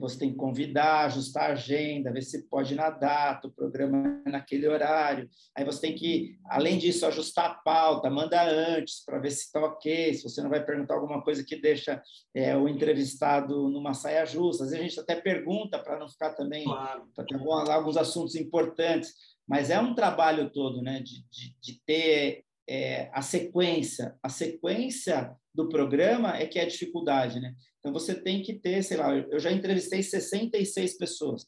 [0.00, 4.22] você tem que convidar, ajustar a agenda, ver se pode ir na data, o programa
[4.26, 5.28] é naquele horário.
[5.54, 9.60] Aí você tem que, além disso, ajustar a pauta, manda antes para ver se está
[9.60, 12.02] ok, se você não vai perguntar alguma coisa que deixa
[12.34, 14.64] é, o entrevistado numa saia justa.
[14.64, 17.08] Às vezes a gente até pergunta para não ficar também, claro.
[17.14, 19.12] para ter alguns assuntos importantes,
[19.46, 24.16] mas é um trabalho todo, né, de, de, de ter é, a sequência.
[24.22, 27.54] A sequência do programa é que é a dificuldade, né?
[27.78, 31.46] Então você tem que ter, sei lá, eu já entrevistei 66 pessoas.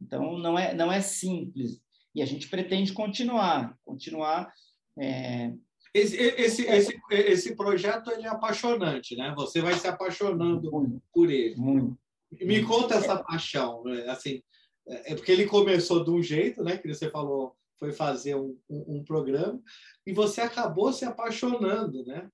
[0.00, 1.80] Então não é não é simples
[2.14, 4.52] e a gente pretende continuar, continuar.
[4.98, 5.52] É...
[5.94, 6.76] Esse, esse, é...
[6.76, 9.32] esse, esse projeto é apaixonante, né?
[9.36, 11.56] Você vai se apaixonando muito, por ele.
[11.56, 11.98] Muito.
[12.32, 14.06] Me conta essa paixão, né?
[14.08, 14.42] assim,
[14.86, 16.76] é porque ele começou de um jeito, né?
[16.76, 19.60] Que você falou, foi fazer um, um, um programa
[20.06, 22.28] e você acabou se apaixonando, né?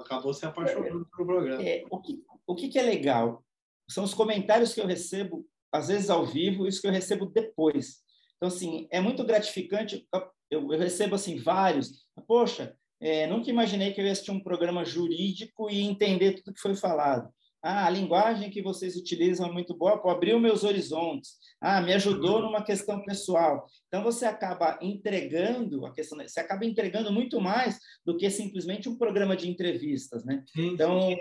[0.00, 1.62] Acabou se apaixonando pelo programa.
[1.62, 3.44] É, o que, o que, é legal?
[3.88, 7.26] São os comentários que eu recebo, às vezes ao vivo, e isso que eu recebo
[7.26, 8.02] depois.
[8.36, 10.06] Então, assim, é muito gratificante.
[10.50, 12.06] Eu, eu recebo, assim, vários.
[12.26, 16.60] Poxa, é, nunca imaginei que eu ia assistir um programa jurídico e entender tudo que
[16.60, 17.32] foi falado.
[17.62, 21.36] Ah, a linguagem que vocês utilizam é muito boa, abriu meus horizontes.
[21.60, 22.42] Ah, me ajudou uhum.
[22.42, 23.66] numa questão pessoal.
[23.88, 28.96] Então você acaba entregando a questão, você acaba entregando muito mais do que simplesmente um
[28.96, 30.42] programa de entrevistas, né?
[30.56, 31.14] Então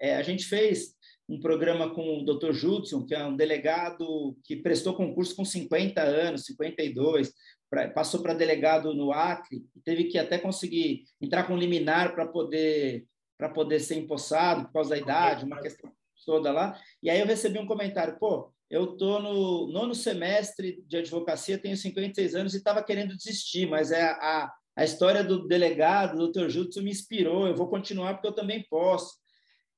[0.00, 0.94] é, a gente fez
[1.28, 2.52] um programa com o Dr.
[2.52, 7.32] Judson, que é um delegado que prestou concurso com 50 anos, 52,
[7.68, 13.04] pra, passou para delegado no Acre, teve que até conseguir entrar com liminar para poder
[13.36, 15.92] para poder ser empossado por causa da idade, uma questão
[16.24, 16.78] toda lá.
[17.02, 21.76] E aí eu recebi um comentário, pô, eu estou no nono semestre de advocacia, tenho
[21.76, 26.48] 56 anos e estava querendo desistir, mas é a, a história do delegado, do Dr.
[26.48, 29.14] Judson, me inspirou, eu vou continuar porque eu também posso.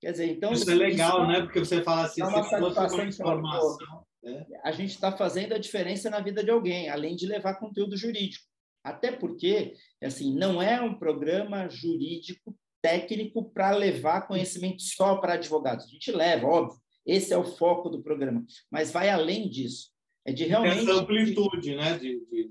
[0.00, 0.52] Quer dizer, então...
[0.52, 1.40] Isso é legal, isso, né?
[1.42, 4.04] Porque você fala assim, uma satisfação uma informação.
[4.22, 4.46] Né?
[4.64, 8.44] A gente está fazendo a diferença na vida de alguém, além de levar conteúdo jurídico.
[8.82, 15.86] Até porque, assim, não é um programa jurídico técnico para levar conhecimento só para advogados.
[15.86, 19.90] A gente leva, óbvio, esse é o foco do programa, mas vai além disso.
[20.26, 20.78] É de realmente.
[20.80, 21.98] Essa amplitude, né?
[21.98, 22.50] De, de,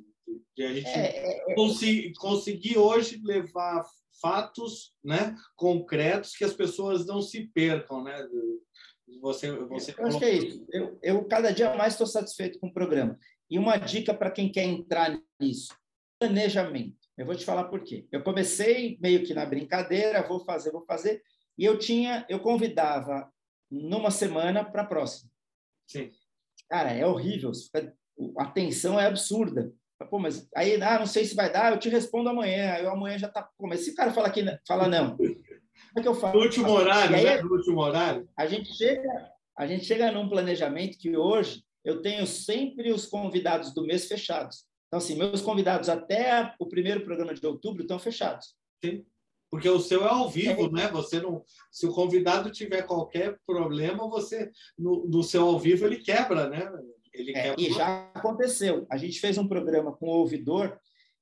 [0.56, 3.86] de a gente é, é, é, conseguir, conseguir hoje levar
[4.20, 8.28] fatos né, concretos que as pessoas não se percam, né?
[9.22, 10.66] Você, você eu acho que é isso.
[10.72, 13.18] Eu, eu cada dia mais estou satisfeito com o programa.
[13.50, 15.74] E uma dica para quem quer entrar nisso:
[16.20, 16.97] planejamento.
[17.18, 18.06] Eu vou te falar por quê.
[18.12, 21.22] Eu comecei meio que na brincadeira, vou fazer, vou fazer,
[21.58, 23.32] e eu tinha, eu convidava
[23.70, 25.32] numa semana para a próxima.
[25.88, 26.12] Sim.
[26.70, 27.52] Cara, é horrível.
[28.38, 29.74] A tensão é absurda.
[30.12, 32.74] Pô, mas aí, ah, não sei se vai dar, eu te respondo amanhã.
[32.74, 33.50] Aí amanhã já tá.
[33.58, 35.36] Pô, mas se o cara fala que fala não, como
[35.98, 36.38] é que eu falo?
[36.38, 37.42] No último horário, aí, né?
[37.42, 38.30] No último horário.
[38.38, 43.74] A gente chega, a gente chega num planejamento que hoje eu tenho sempre os convidados
[43.74, 44.67] do mês fechados.
[44.88, 48.56] Então, assim, meus convidados até o primeiro programa de outubro estão fechados.
[48.84, 49.06] Sim.
[49.50, 50.72] Porque o seu é ao vivo, é.
[50.72, 50.88] né?
[50.90, 55.98] Você não, se o convidado tiver qualquer problema, você no, no seu ao vivo ele
[55.98, 56.70] quebra, né?
[57.14, 57.62] Ele é, quebra.
[57.62, 58.86] E já aconteceu.
[58.90, 60.78] A gente fez um programa com o ouvidor,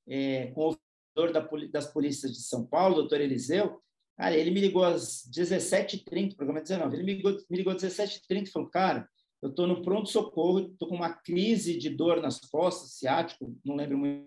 [0.08, 0.76] é, com o
[1.16, 3.80] ouvidor da, das polícias de São Paulo, doutor Eliseu.
[4.16, 6.96] Cara, ele me ligou às 17h30, programa 19.
[6.96, 9.08] Ele me ligou, me ligou às 17h30 e falou: Cara,
[9.46, 13.98] eu estou no pronto-socorro, estou com uma crise de dor nas costas, ciático, não lembro
[13.98, 14.26] muito.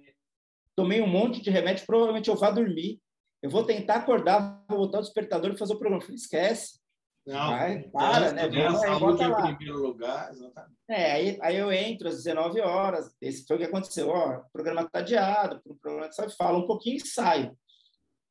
[0.76, 3.02] Tomei um monte de remédio, provavelmente eu vá dormir.
[3.42, 6.02] Eu vou tentar acordar, vou botar o despertador e fazer o programa.
[6.02, 6.80] Falei, esquece.
[7.28, 8.48] Não, Vai, para, né?
[8.48, 10.78] Vamos, a saúde em primeiro lugar, exatamente.
[10.90, 14.10] É, aí, aí eu entro às 19 horas, esse foi o que aconteceu.
[14.10, 17.56] Ó, o programa está adiado, o programa sabe, fala um pouquinho e saio.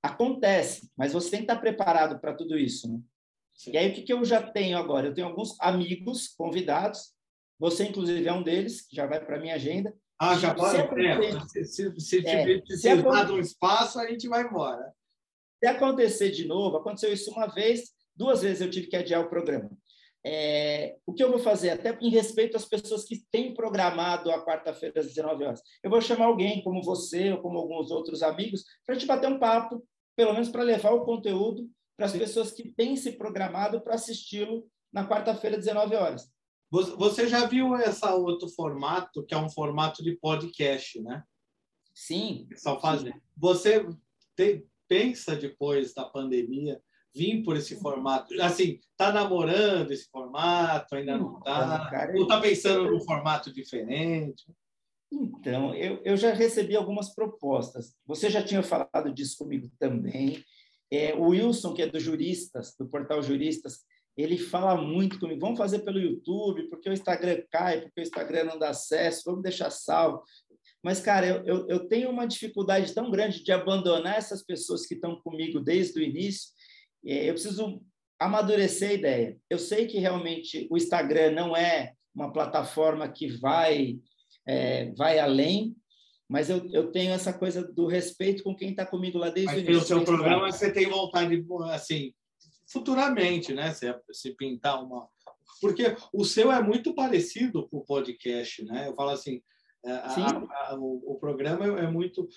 [0.03, 2.99] Acontece, mas você tem que estar preparado para tudo isso, né?
[3.59, 3.73] Sim.
[3.73, 5.09] E aí, o que, que eu já tenho agora?
[5.09, 7.13] Eu tenho alguns amigos convidados,
[7.59, 9.93] você, inclusive, é um deles, que já vai para a minha agenda.
[10.17, 10.77] Ah, já pode?
[11.49, 14.93] Se, se, se, é, tiver precisado um espaço, a gente vai embora.
[15.59, 19.29] Se acontecer de novo, aconteceu isso uma vez, duas vezes eu tive que adiar o
[19.29, 19.71] programa.
[20.25, 24.45] É, o que eu vou fazer, até em respeito às pessoas que têm programado a
[24.45, 28.65] quarta-feira às 19 horas, eu vou chamar alguém como você ou como alguns outros amigos
[28.87, 29.85] para a gente bater um papo,
[30.17, 34.71] pelo menos para levar o conteúdo para as pessoas que têm se programado para assisti-lo
[34.93, 36.33] na quarta-feira, 19 horas.
[36.71, 41.25] Você já viu esse outro formato, que é um formato de podcast, né?
[41.93, 42.47] Sim.
[42.57, 43.21] Só fazer.
[43.37, 43.85] Você
[44.37, 46.81] te, pensa depois da pandemia
[47.13, 48.41] vir por esse formato?
[48.41, 50.95] Assim, tá namorando esse formato?
[50.95, 52.11] Ainda não está?
[52.15, 54.45] Ou está pensando num formato diferente?
[55.11, 57.97] Então, eu, eu já recebi algumas propostas.
[58.07, 60.45] Você já tinha falado disso comigo também.
[60.91, 63.81] É, o Wilson, que é do Juristas, do portal Juristas,
[64.17, 68.45] ele fala muito comigo, vamos fazer pelo YouTube, porque o Instagram cai, porque o Instagram
[68.45, 70.23] não dá acesso, vamos deixar salvo.
[70.83, 74.95] Mas, cara, eu, eu, eu tenho uma dificuldade tão grande de abandonar essas pessoas que
[74.95, 76.51] estão comigo desde o início.
[77.05, 77.81] É, eu preciso
[78.19, 79.39] amadurecer a ideia.
[79.49, 83.99] Eu sei que realmente o Instagram não é uma plataforma que vai,
[84.47, 85.77] é, vai além,
[86.29, 89.57] mas eu, eu tenho essa coisa do respeito com quem está comigo lá desde mas
[89.57, 89.73] o início.
[89.73, 92.13] Pelo seu programa você tem vontade, assim,
[92.71, 93.73] futuramente, né?
[93.73, 95.09] Se, se pintar uma...
[95.61, 98.89] Porque o seu é muito parecido com o podcast, né?
[98.89, 99.43] Eu falo assim,
[99.85, 102.29] é, a, a, o, o, programa é muito...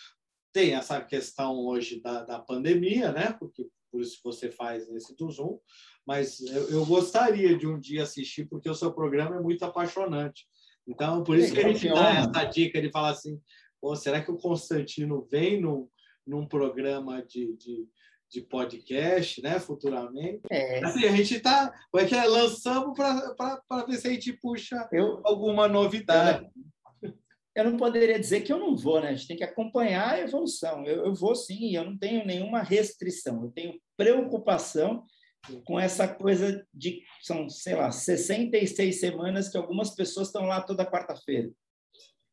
[0.53, 3.33] Tem essa questão hoje da, da pandemia, né?
[3.33, 5.59] Porque por isso você faz esse do Zoom,
[6.07, 10.45] mas eu, eu gostaria de um dia assistir, porque o seu programa é muito apaixonante.
[10.87, 13.39] Então, por isso que a gente dá essa dica de falar assim,
[13.81, 15.89] Pô, será que o Constantino vem num,
[16.25, 17.87] num programa de, de,
[18.29, 20.41] de podcast, né, futuramente?
[20.51, 20.85] É.
[20.85, 26.47] Assim, a gente está é lançamos para ver se a gente puxa eu, alguma novidade.
[27.01, 27.13] Eu,
[27.55, 29.09] eu não poderia dizer que eu não vou, né?
[29.09, 30.85] A gente tem que acompanhar a evolução.
[30.85, 35.03] Eu, eu vou sim, eu não tenho nenhuma restrição, eu tenho preocupação
[35.65, 40.85] com essa coisa de são, sei lá, 66 semanas que algumas pessoas estão lá toda
[40.85, 41.49] quarta-feira.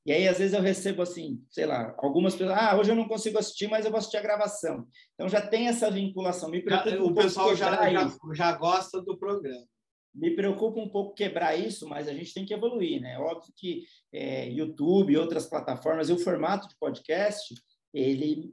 [0.08, 3.06] E aí, às vezes, eu recebo assim, sei lá, algumas pessoas, ah, hoje eu não
[3.06, 4.86] consigo assistir, mas eu vou assistir a gravação.
[5.12, 6.48] Então já tem essa vinculação.
[6.48, 9.66] Me preocupa o pessoal já, já, já, gosta do programa.
[10.14, 13.18] me preocupa um pouco quebrar isso, mas a gente tem que evoluir, né?
[13.18, 17.54] Óbvio que é, YouTube e outras plataformas, e o formato de podcast,
[17.92, 18.50] ele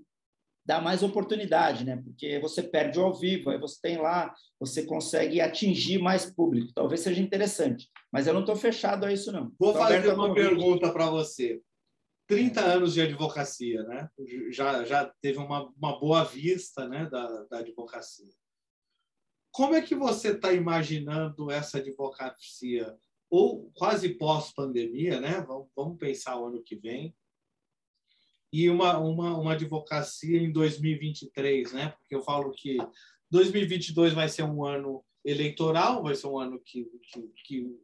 [0.65, 1.97] dá mais oportunidade, né?
[1.97, 6.73] Porque você perde o ao vivo, aí você tem lá, você consegue atingir mais público.
[6.73, 9.51] Talvez seja interessante, mas eu não estou fechado a isso, não.
[9.59, 11.61] Vou tô fazer uma pergunta para você.
[12.27, 14.09] 30 anos de advocacia, né?
[14.49, 18.33] Já, já teve uma, uma boa vista né, da, da advocacia.
[19.51, 22.97] Como é que você está imaginando essa advocacia,
[23.29, 25.41] ou quase pós-pandemia, né?
[25.41, 27.15] Vamos, vamos pensar o ano que vem,
[28.55, 31.89] e uma, uma, uma advocacia em 2023, né?
[31.89, 32.77] Porque eu falo que
[33.29, 37.75] 2022 vai ser um ano eleitoral, vai ser um ano que, que, que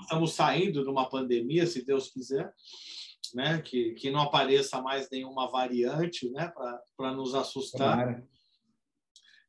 [0.00, 2.50] estamos saindo de uma pandemia, se Deus quiser,
[3.34, 3.60] né?
[3.60, 6.50] Que, que não apareça mais nenhuma variante, né?
[6.96, 8.04] Para nos assustar.
[8.04, 8.28] Claro.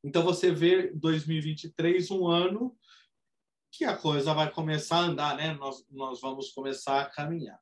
[0.04, 2.76] Então você vê 2023 um ano
[3.72, 5.54] que a coisa vai começar a andar, né?
[5.54, 7.60] Nós, nós vamos começar a caminhar.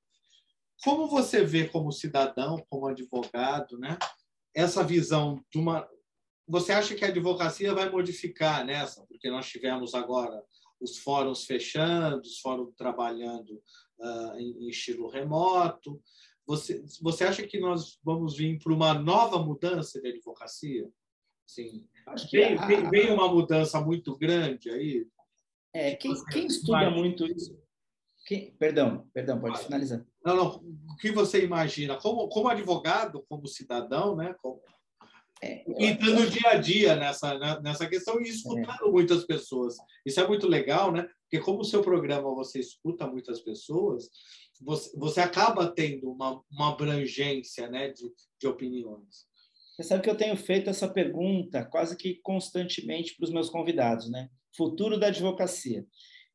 [0.83, 3.97] Como você vê como cidadão, como advogado, né?
[4.55, 5.87] Essa visão de uma
[6.47, 9.05] você acha que a advocacia vai modificar nessa?
[9.07, 10.43] Porque nós tivemos agora
[10.79, 13.61] os fóruns fechando, os fóruns trabalhando
[13.99, 16.01] uh, em, em, estilo remoto.
[16.45, 20.89] Você, você acha que nós vamos vir para uma nova mudança de advocacia?
[21.47, 21.87] Sim.
[22.31, 25.07] Vem, vem, vem, uma mudança muito grande aí?
[25.73, 27.57] É, quem, quem estuda muito isso?
[28.25, 30.05] Quem, perdão, perdão, pode finalizar.
[30.25, 30.47] Não, não.
[30.91, 31.97] O que você imagina?
[31.97, 34.33] Como, como advogado, como cidadão, né?
[34.41, 34.61] Como,
[35.43, 38.91] é, entrando dia a dia nessa, né, nessa questão e escutando é.
[38.91, 39.75] muitas pessoas.
[40.05, 41.05] Isso é muito legal, né?
[41.23, 44.09] Porque como o seu programa você escuta muitas pessoas,
[44.61, 48.09] você, você acaba tendo uma, uma abrangência né, de,
[48.39, 49.25] de opiniões.
[49.75, 54.09] Você sabe que eu tenho feito essa pergunta quase que constantemente para os meus convidados,
[54.09, 54.29] né?
[54.55, 55.85] Futuro da advocacia.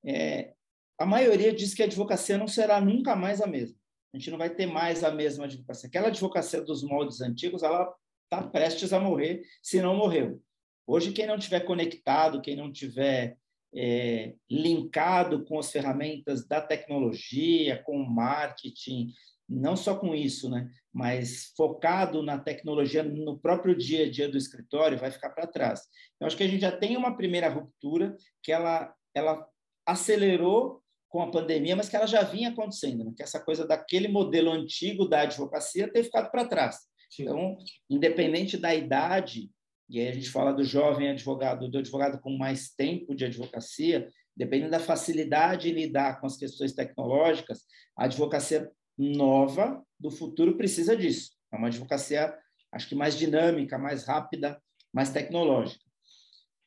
[0.05, 0.53] É,
[0.99, 3.78] a maioria diz que a advocacia não será nunca mais a mesma.
[4.13, 5.89] A gente não vai ter mais a mesma advocacia.
[5.89, 7.93] Aquela advocacia dos moldes antigos, ela
[8.25, 10.43] está prestes a morrer, se não morreu.
[10.87, 13.37] Hoje, quem não tiver conectado, quem não tiver
[13.75, 19.13] é, linkado com as ferramentas da tecnologia, com o marketing,
[19.49, 20.71] não só com isso, né?
[20.93, 25.83] mas focado na tecnologia no próprio dia a dia do escritório, vai ficar para trás.
[26.21, 29.47] Eu acho que a gente já tem uma primeira ruptura que ela, ela
[29.87, 33.13] acelerou com a pandemia, mas que ela já vinha acontecendo, né?
[33.17, 36.81] que essa coisa daquele modelo antigo da advocacia ter ficado para trás.
[37.11, 37.23] Sim.
[37.23, 37.57] Então,
[37.89, 39.51] independente da idade,
[39.89, 44.09] e aí a gente fala do jovem advogado, do advogado com mais tempo de advocacia,
[44.37, 47.63] dependendo da facilidade em lidar com as questões tecnológicas,
[47.97, 51.31] a advocacia nova do futuro precisa disso.
[51.53, 52.37] É uma advocacia,
[52.73, 54.61] acho que mais dinâmica, mais rápida,
[54.93, 55.83] mais tecnológica.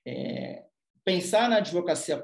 [0.05, 0.65] É,
[1.05, 2.17] pensar na advocacia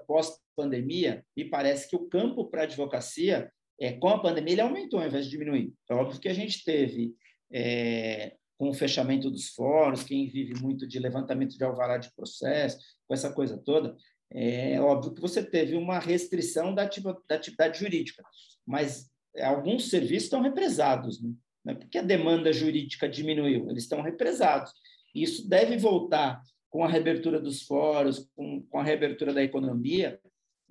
[0.57, 5.05] pós-pandemia, me parece que o campo para advocacia, é, com a pandemia, ele aumentou ao
[5.05, 5.71] invés de diminuir.
[5.89, 7.13] É óbvio que a gente teve,
[7.53, 12.79] é, com o fechamento dos fóruns, quem vive muito de levantamento de alvará de processo,
[13.07, 13.95] com essa coisa toda,
[14.31, 16.89] é óbvio que você teve uma restrição da,
[17.29, 18.23] da atividade jurídica,
[18.65, 21.31] mas alguns serviços estão represados, né?
[21.63, 24.73] não é porque a demanda jurídica diminuiu, eles estão represados.
[25.15, 30.19] Isso deve voltar com a reabertura dos fóruns, com, com a reabertura da economia,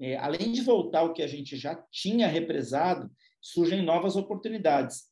[0.01, 5.05] é, além de voltar o que a gente já tinha represado, surgem novas oportunidades,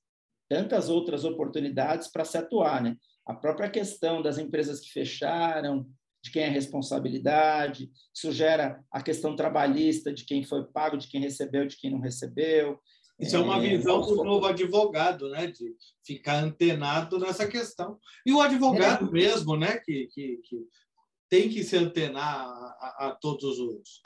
[0.48, 2.96] tantas outras oportunidades para se atuar, né?
[3.26, 5.86] A própria questão das empresas que fecharam,
[6.22, 11.08] de quem é a responsabilidade, isso gera a questão trabalhista de quem foi pago, de
[11.08, 12.78] quem recebeu, de quem não recebeu.
[13.18, 15.46] Isso é, é uma visão do novo advogado, né?
[15.46, 17.98] De ficar antenado nessa questão.
[18.26, 19.10] E o advogado é.
[19.10, 19.78] mesmo, né?
[19.78, 20.66] Que, que, que,
[21.28, 24.00] tem que se antenar a, a todos os,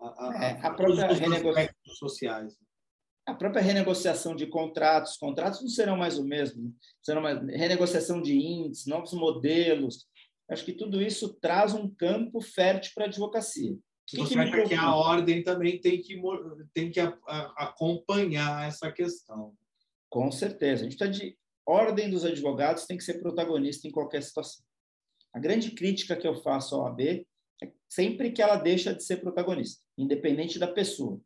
[0.00, 1.74] a, a, é, a própria renegocia...
[1.98, 2.56] sociais.
[3.26, 6.70] A própria renegociação de contratos, contratos não serão mais o mesmo, né?
[7.02, 10.06] serão mais renegociação de índices, novos modelos.
[10.48, 13.76] Acho que tudo isso traz um campo fértil para a advocacia.
[14.06, 16.20] Que Você que acha que a ordem também tem que,
[16.74, 19.54] tem que a, a, acompanhar essa questão?
[20.08, 20.80] Com certeza.
[20.80, 24.64] A gente está de ordem dos advogados tem que ser protagonista em qualquer situação.
[25.32, 27.24] A grande crítica que eu faço à OAB é
[27.88, 31.20] sempre que ela deixa de ser protagonista, independente da pessoa.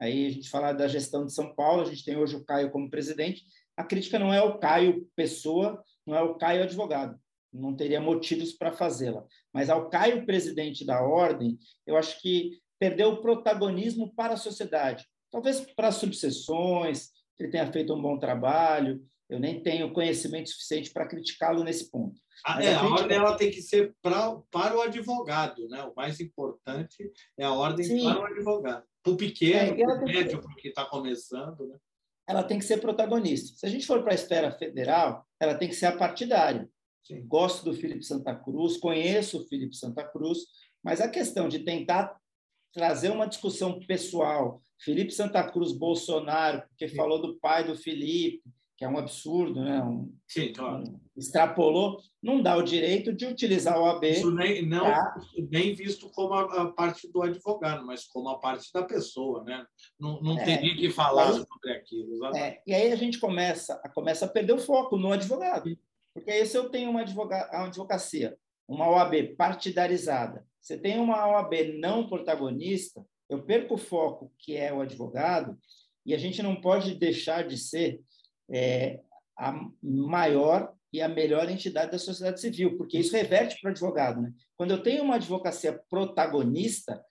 [0.00, 2.70] Aí a gente fala da gestão de São Paulo, a gente tem hoje o Caio
[2.70, 3.44] como presidente.
[3.76, 7.18] A crítica não é o Caio pessoa, não é o Caio advogado
[7.52, 9.24] não teria motivos para fazê-la.
[9.52, 15.06] Mas ao Caio, presidente da ordem, eu acho que perdeu o protagonismo para a sociedade.
[15.30, 19.04] Talvez para as subseções, ele tenha feito um bom trabalho.
[19.32, 22.20] Eu nem tenho conhecimento suficiente para criticá-lo nesse ponto.
[22.44, 25.82] Ah, é, a, ordem ela tem que ser pra, para o advogado, né?
[25.84, 28.04] O mais importante é a ordem Sim.
[28.04, 28.84] para o advogado.
[29.02, 31.78] Para o pequeno, é, para o médio, para o que está começando, né?
[32.28, 33.56] Ela tem que ser protagonista.
[33.56, 36.68] Se a gente for para a esfera federal, ela tem que ser a partidária.
[37.02, 37.26] Sim.
[37.26, 40.40] Gosto do Felipe Santa Cruz, conheço o Felipe Santa Cruz,
[40.84, 42.14] mas a questão de tentar
[42.70, 46.96] trazer uma discussão pessoal, Felipe Santa Cruz Bolsonaro, porque Sim.
[46.96, 48.42] falou do pai do Felipe,
[48.82, 49.80] que é um absurdo, né?
[49.80, 50.82] Um, Sim, claro.
[50.82, 54.10] Um, extrapolou, não dá o direito de utilizar o AB.
[54.10, 55.14] Isso nem, não pra...
[55.52, 59.64] nem visto como a, a, parte do advogado, mas como a parte da pessoa, né?
[60.00, 62.26] Não, não é, teria que falar aí, sobre aquilo.
[62.34, 65.78] É, e aí a gente começa, começa a perder o foco no advogado.
[66.12, 71.24] Porque aí se eu tenho uma, advoga, uma advocacia, uma OAB partidarizada, você tem uma
[71.28, 75.56] OAB não protagonista, eu perco o foco que é o advogado,
[76.04, 78.00] e a gente não pode deixar de ser
[78.52, 79.00] é,
[79.36, 84.20] a maior e a melhor entidade da sociedade civil, porque isso reverte para o advogado.
[84.20, 84.32] Né?
[84.56, 87.02] Quando eu tenho uma advocacia protagonista,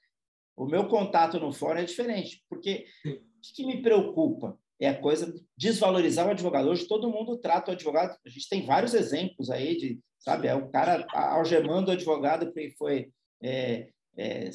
[0.56, 3.20] o meu contato no fórum é diferente, porque o
[3.56, 4.58] que, me preocupa?
[4.80, 6.70] É a coisa de desvalorizar o advogado.
[6.70, 10.56] Hoje todo mundo trata o advogado, a gente tem vários exemplos aí de, sabe, é
[10.56, 13.12] o cara algemando o advogado porque foi
[13.44, 14.50] é, é,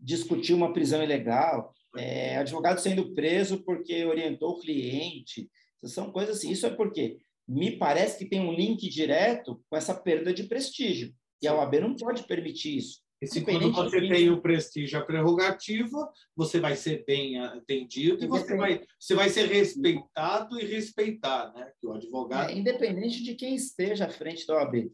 [0.00, 5.50] discutir uma prisão ilegal, é, advogado sendo preso porque orientou o cliente,
[5.84, 6.50] são coisas assim.
[6.50, 7.18] Isso é porque
[7.48, 11.12] me parece que tem um link direto com essa perda de prestígio.
[11.42, 13.00] E a OAB não pode permitir isso.
[13.22, 18.26] E se quando você tem o prestígio, a prerrogativa, você vai ser bem atendido e
[18.26, 21.70] você vai, você vai ser respeitado e respeitar, né?
[21.78, 22.50] Que o advogado...
[22.50, 24.90] É, independente de quem esteja à frente da OAB.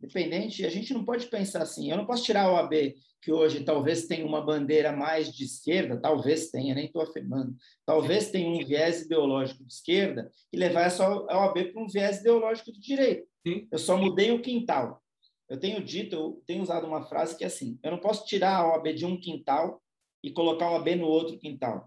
[0.00, 3.64] Independente, a gente não pode pensar assim, eu não posso tirar a OAB que hoje
[3.64, 8.64] talvez tenha uma bandeira mais de esquerda, talvez tenha, nem estou afirmando, talvez tenha um
[8.64, 13.26] viés ideológico de esquerda e levar essa OAB para um viés ideológico de direita.
[13.46, 13.66] Sim.
[13.70, 15.02] Eu só mudei o quintal.
[15.48, 18.56] Eu tenho dito, eu tenho usado uma frase que é assim: eu não posso tirar
[18.56, 19.82] a OAB de um quintal
[20.22, 21.86] e colocar a OAB no outro quintal.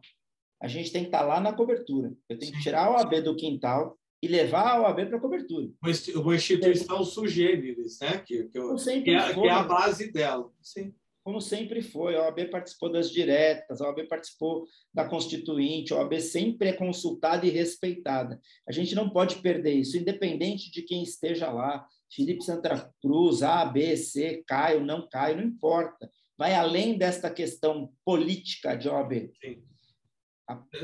[0.62, 2.14] A gente tem que estar tá lá na cobertura.
[2.28, 5.70] Eu tenho que tirar a OAB do quintal e levar a OAB para a cobertura.
[6.16, 8.20] Uma instituição sugêneres, né?
[8.20, 10.52] Que, que, eu, que, é, que é a base dela.
[10.62, 10.94] Sim
[11.24, 12.16] como sempre foi.
[12.16, 17.46] A OAB participou das diretas, a OAB participou da Constituinte, a OAB sempre é consultada
[17.46, 18.40] e respeitada.
[18.68, 21.86] A gente não pode perder isso, independente de quem esteja lá.
[22.14, 26.10] Felipe Santa Cruz, A, B, C, Caio, não Caio, não importa.
[26.38, 29.32] Vai além desta questão política de OAB.
[29.42, 29.64] Sim.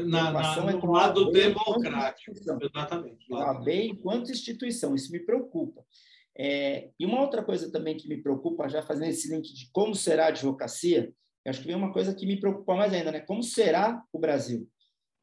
[0.06, 2.32] Na, na, é no lado democrático.
[2.32, 3.26] Exatamente.
[3.34, 5.84] A OAB enquanto instituição, isso me preocupa.
[6.38, 9.96] É, e uma outra coisa também que me preocupa, já fazendo esse link de como
[9.96, 11.12] será a advocacia,
[11.46, 13.22] acho que vem uma coisa que me preocupa mais ainda, né?
[13.22, 14.70] Como será o Brasil?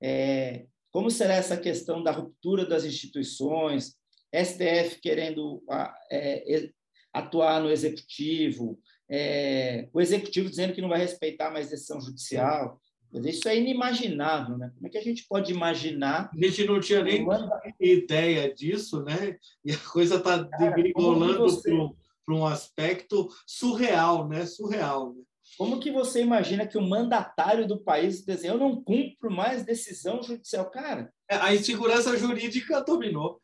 [0.02, 3.94] É, como será essa questão da ruptura das instituições,
[4.34, 5.62] STF querendo
[6.10, 6.70] é,
[7.12, 8.78] atuar no executivo,
[9.08, 12.80] é, o executivo dizendo que não vai respeitar mais decisão judicial.
[13.22, 14.72] Isso é inimaginável, né?
[14.74, 16.30] Como é que a gente pode imaginar?
[16.32, 17.24] A gente não tinha nem
[17.78, 19.36] ideia disso, né?
[19.64, 21.70] E a coisa está degringolando você...
[22.24, 24.44] para um aspecto surreal, né?
[24.46, 25.14] Surreal.
[25.14, 25.22] Né?
[25.56, 30.22] Como que você imagina que o mandatário do país diz, eu não cumpro mais decisão
[30.22, 30.70] judicial?
[30.70, 31.12] Cara...
[31.30, 33.40] É, a insegurança jurídica dominou.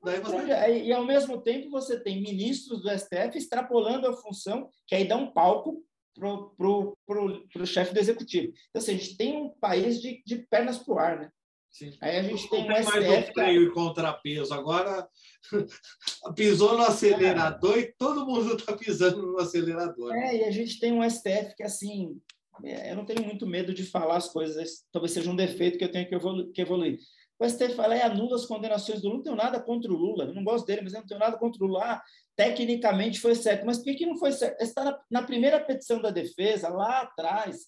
[0.00, 0.84] Você...
[0.84, 5.16] E, ao mesmo tempo, você tem ministros do STF extrapolando a função, que aí dá
[5.16, 5.82] um palco
[6.18, 8.52] para o chefe do executivo.
[8.70, 11.30] Então, assim, a gente tem um país de, de pernas para o ar, né?
[11.70, 11.96] Sim.
[12.02, 14.52] Aí a gente tem, tem um mais STF, freio e contrapeso.
[14.52, 15.08] Agora
[16.36, 20.14] pisou no acelerador e todo mundo está pisando no acelerador.
[20.14, 22.20] É, e a gente tem um STF que, assim,
[22.62, 25.84] é, eu não tenho muito medo de falar as coisas, talvez seja um defeito que
[25.84, 26.06] eu tenho
[26.52, 26.98] que evoluir.
[27.42, 29.16] O STF fala e anula as condenações do Lula.
[29.16, 31.36] Não tenho nada contra o Lula, eu não gosto dele, mas eu não tenho nada
[31.36, 31.82] contra o Lula.
[31.84, 32.02] Ah,
[32.36, 33.66] tecnicamente foi certo.
[33.66, 34.62] Mas por que, que não foi certo?
[34.62, 37.66] Está na, na primeira petição da defesa, lá atrás,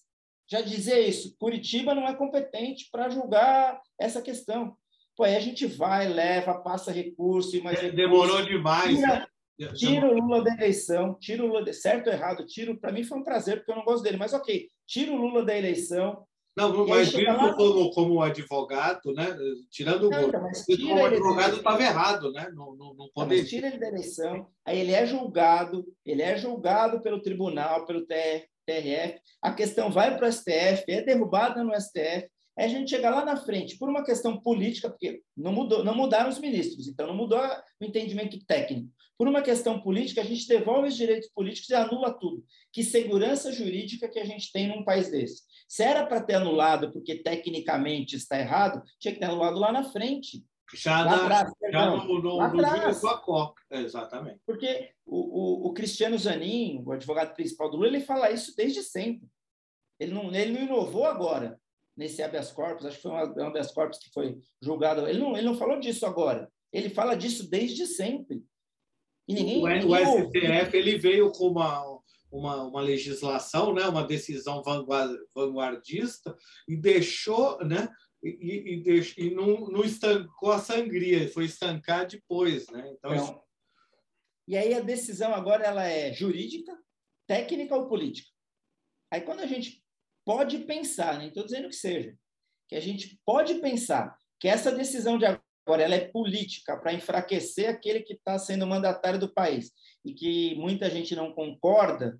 [0.49, 1.35] já dizia isso.
[1.37, 4.77] Curitiba não é competente para julgar essa questão.
[5.17, 7.57] Pô, aí a gente vai, leva, passa recurso.
[7.67, 8.95] É, demorou demais.
[8.95, 9.27] Tira,
[9.59, 9.73] né?
[9.73, 12.79] tira o Lula da eleição, tira o Lula, certo ou errado, tiro.
[12.79, 15.43] Para mim foi um prazer, porque eu não gosto dele, mas ok, tira o Lula
[15.43, 16.25] da eleição,
[16.55, 17.53] não, mas lá...
[17.53, 19.27] como, como advogado, né?
[19.69, 20.41] Tirando não, o então,
[20.87, 22.49] como advogado estava errado, né?
[22.53, 23.37] Não, não, não pode...
[23.37, 28.05] Não, tira ele da eleição, aí ele é julgado, ele é julgado pelo tribunal, pelo
[28.05, 33.09] TRF, a questão vai para o STF, é derrubada no STF, aí a gente chega
[33.09, 37.05] lá na frente, por uma questão política, porque não, mudou, não mudaram os ministros, então
[37.05, 37.39] não mudou
[37.81, 38.89] o entendimento técnico.
[39.17, 42.43] Por uma questão política, a gente devolve os direitos políticos e anula tudo.
[42.71, 45.43] Que segurança jurídica que a gente tem num país desse?
[45.67, 49.83] Se era para ter anulado porque tecnicamente está errado, tinha que ter anulado lá na
[49.83, 50.45] frente.
[50.73, 53.01] Já, Lá na, atrás, já no, no, Lá no atrás.
[53.71, 54.39] Exatamente.
[54.45, 58.81] Porque o, o, o Cristiano Zanin, o advogado principal do Lula, ele fala isso desde
[58.81, 59.27] sempre.
[59.99, 61.59] Ele não, ele não inovou agora
[61.95, 65.07] nesse habeas corpus, acho que foi um habeas corpus que foi julgado.
[65.07, 66.51] Ele não, ele não falou disso agora.
[66.73, 68.43] Ele fala disso desde sempre.
[69.27, 69.63] E ninguém.
[69.63, 70.27] o, ninguém o.
[70.27, 71.94] STF ele veio com uma,
[72.37, 76.35] uma, uma legislação, né, uma decisão vanguard- vanguardista
[76.67, 77.87] e deixou, né,
[78.23, 82.91] e, e, e não, não estancou a sangria, foi estancar depois, né?
[82.97, 83.43] Então, isso- Então,
[84.47, 86.75] e aí a decisão agora ela é jurídica,
[87.27, 88.29] técnica ou política.
[89.11, 89.83] Aí quando a gente
[90.25, 92.15] pode pensar, nem estou dizendo que seja,
[92.67, 97.69] que a gente pode pensar que essa decisão de agora ela é política para enfraquecer
[97.69, 99.71] aquele que está sendo mandatário do país
[100.03, 102.19] e que muita gente não concorda,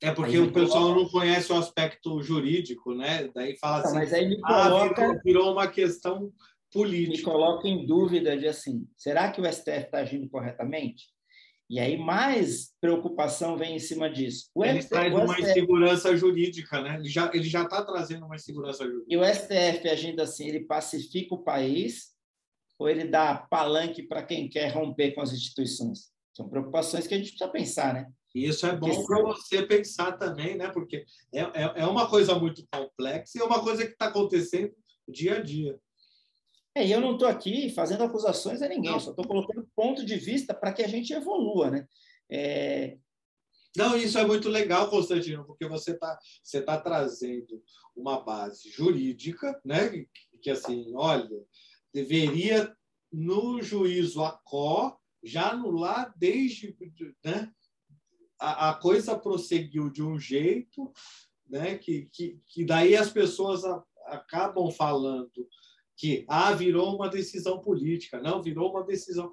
[0.00, 3.28] é porque aí o me pessoal coloca- não conhece o aspecto jurídico, né?
[3.34, 6.32] Daí fala Então, assim, mas aí me ah, coloca, virou, virou uma questão me
[6.72, 7.30] política.
[7.30, 11.06] coloca em dúvida de assim, será que o STF está agindo corretamente?
[11.70, 14.48] E aí mais preocupação vem em cima disso.
[14.54, 16.96] O Ele STF traz uma STF insegurança jurídica, né?
[16.96, 19.06] Ele já ele já está trazendo uma insegurança jurídica.
[19.12, 22.16] E o STF agindo assim, ele pacifica o país
[22.78, 26.10] ou ele dá palanque para quem quer romper com as instituições?
[26.34, 28.06] São preocupações que a gente precisa pensar, né?
[28.34, 30.68] E isso é bom para você pensar também, né?
[30.68, 34.74] Porque é, é, é uma coisa muito complexa e é uma coisa que está acontecendo
[35.08, 35.78] dia a dia.
[36.74, 40.04] É, e eu não estou aqui fazendo acusações a ninguém, eu só estou colocando ponto
[40.04, 41.88] de vista para que a gente evolua, né?
[42.30, 42.98] É,
[43.76, 47.62] Não, isso é muito legal, Constantino, porque você está você tá trazendo
[47.96, 49.88] uma base jurídica, né?
[49.88, 50.08] Que,
[50.40, 51.42] que, assim, olha,
[51.92, 52.72] deveria
[53.10, 56.76] no juízo a có já anular desde,
[57.24, 57.50] né?
[58.38, 60.92] A, a coisa prosseguiu de um jeito,
[61.48, 61.76] né?
[61.78, 65.48] Que, que, que daí as pessoas a- acabam falando
[65.96, 69.32] que ah, virou uma decisão política, não, virou uma decisão.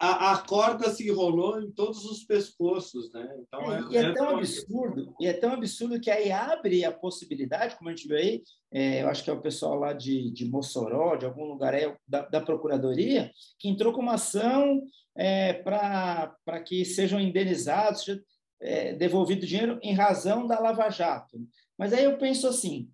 [0.00, 3.36] A, a corda se enrolou em todos os pescoços, né?
[3.40, 6.92] Então, É, e é tão uma- absurdo, e é tão absurdo que aí abre a
[6.92, 8.42] possibilidade, como a gente viu aí,
[8.72, 11.92] é, eu acho que é o pessoal lá de, de Mossoró, de algum lugar aí,
[12.06, 14.82] da, da Procuradoria, que entrou com uma ação
[15.16, 18.22] é, para que sejam indenizados, seja
[18.60, 21.38] é, devolvido dinheiro em razão da Lava Jato.
[21.76, 22.88] Mas aí eu penso assim,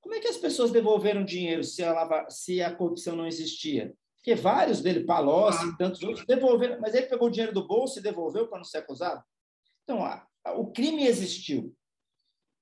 [0.00, 3.92] como é que as pessoas devolveram dinheiro se a, lava, se a corrupção não existia?
[4.20, 7.98] Porque vários dele, Palocci e tantos outros, devolveram, mas ele pegou o dinheiro do bolso
[7.98, 9.24] e devolveu para não ser acusado?
[9.82, 11.74] Então, a, a, o crime existiu.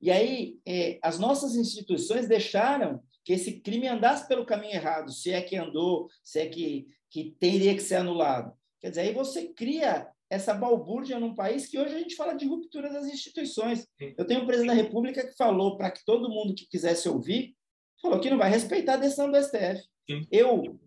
[0.01, 5.31] E aí, é, as nossas instituições deixaram que esse crime andasse pelo caminho errado, se
[5.33, 8.57] é que andou, se é que, que teria que ser anulado.
[8.81, 12.47] Quer dizer, aí você cria essa balbúrdia num país que hoje a gente fala de
[12.47, 13.87] ruptura das instituições.
[13.99, 17.57] Eu tenho um presidente da República que falou para que todo mundo que quisesse ouvir,
[18.01, 19.83] falou que não vai respeitar a decisão do STF.
[20.31, 20.79] Eu,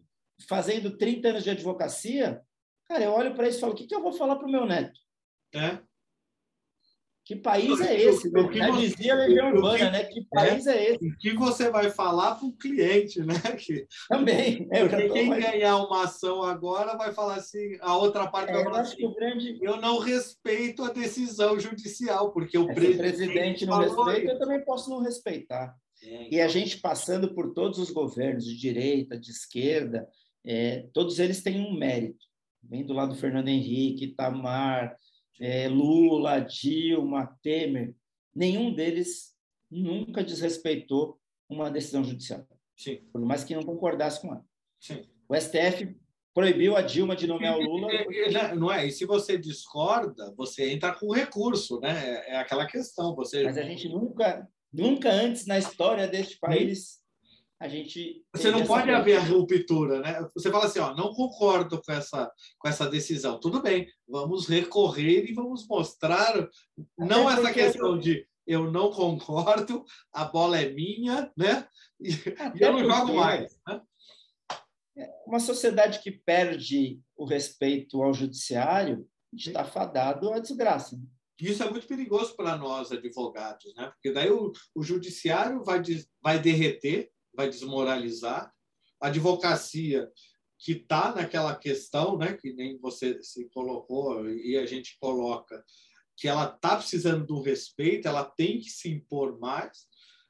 [0.47, 2.41] fazendo 30 anos de advocacia,
[2.87, 4.51] cara, eu olho para isso e falo, o que, que eu vou falar para o
[4.51, 4.99] meu neto?
[5.53, 5.81] né?
[7.23, 8.27] Que país é esse?
[8.29, 10.03] o que você- dizia a Urbana, né?
[10.05, 11.07] Que país é esse?
[11.07, 13.35] O que você vai falar para o cliente, né?
[13.63, 14.67] Que, Também.
[14.71, 18.53] É, porque quem mais- ganhar uma ação agora vai falar assim, a outra parte É,
[18.53, 19.59] vai eu falar acho que assim, grande...
[19.61, 24.89] eu não respeito a decisão judicial, porque o presidente, presidente não respeita, eu também posso
[24.89, 25.73] não respeitar.
[26.03, 30.07] É, E a gente passando por todos os governos, de direita, de esquerda,
[30.45, 32.25] é, todos eles têm um mérito.
[32.63, 34.95] Vem do lado do Fernando Henrique, Itamar,
[35.39, 37.95] é, Lula, Dilma, Temer.
[38.33, 39.35] Nenhum deles
[39.69, 41.19] nunca desrespeitou
[41.49, 42.45] uma decisão judicial,
[42.77, 44.45] sim, por mais que não concordasse com ela.
[44.79, 45.05] sim.
[45.27, 45.95] O STF
[46.33, 47.87] proibiu a Dilma de nomear o Lula.
[48.57, 48.87] Não é?
[48.87, 52.25] E se você discorda, você entra com recurso, né?
[52.27, 53.15] É, é aquela questão.
[53.15, 57.00] Você, Mas a gente nunca, nunca antes na história deste país,
[57.61, 58.25] a gente.
[58.35, 58.97] Você não pode coisa.
[58.97, 60.27] haver a ruptura, né?
[60.33, 63.39] Você fala assim, ó, não concordo com essa, com essa decisão.
[63.39, 66.49] Tudo bem, vamos recorrer e vamos mostrar,
[66.97, 71.67] não Até essa questão de eu não concordo, a bola é minha, né?
[71.99, 72.09] E,
[72.39, 73.55] Até eu não jogo mais.
[73.67, 73.81] Né?
[75.25, 80.99] uma sociedade que perde o respeito ao judiciário está fadado à desgraça.
[81.39, 83.89] Isso é muito perigoso para nós, advogados, né?
[83.91, 88.51] Porque daí o, o judiciário vai, des- vai derreter, vai desmoralizar,
[89.01, 90.09] a advocacia
[90.59, 95.63] que está naquela questão, né, que nem você se colocou e a gente coloca,
[96.15, 99.87] que ela está precisando do respeito, ela tem que se impor mais,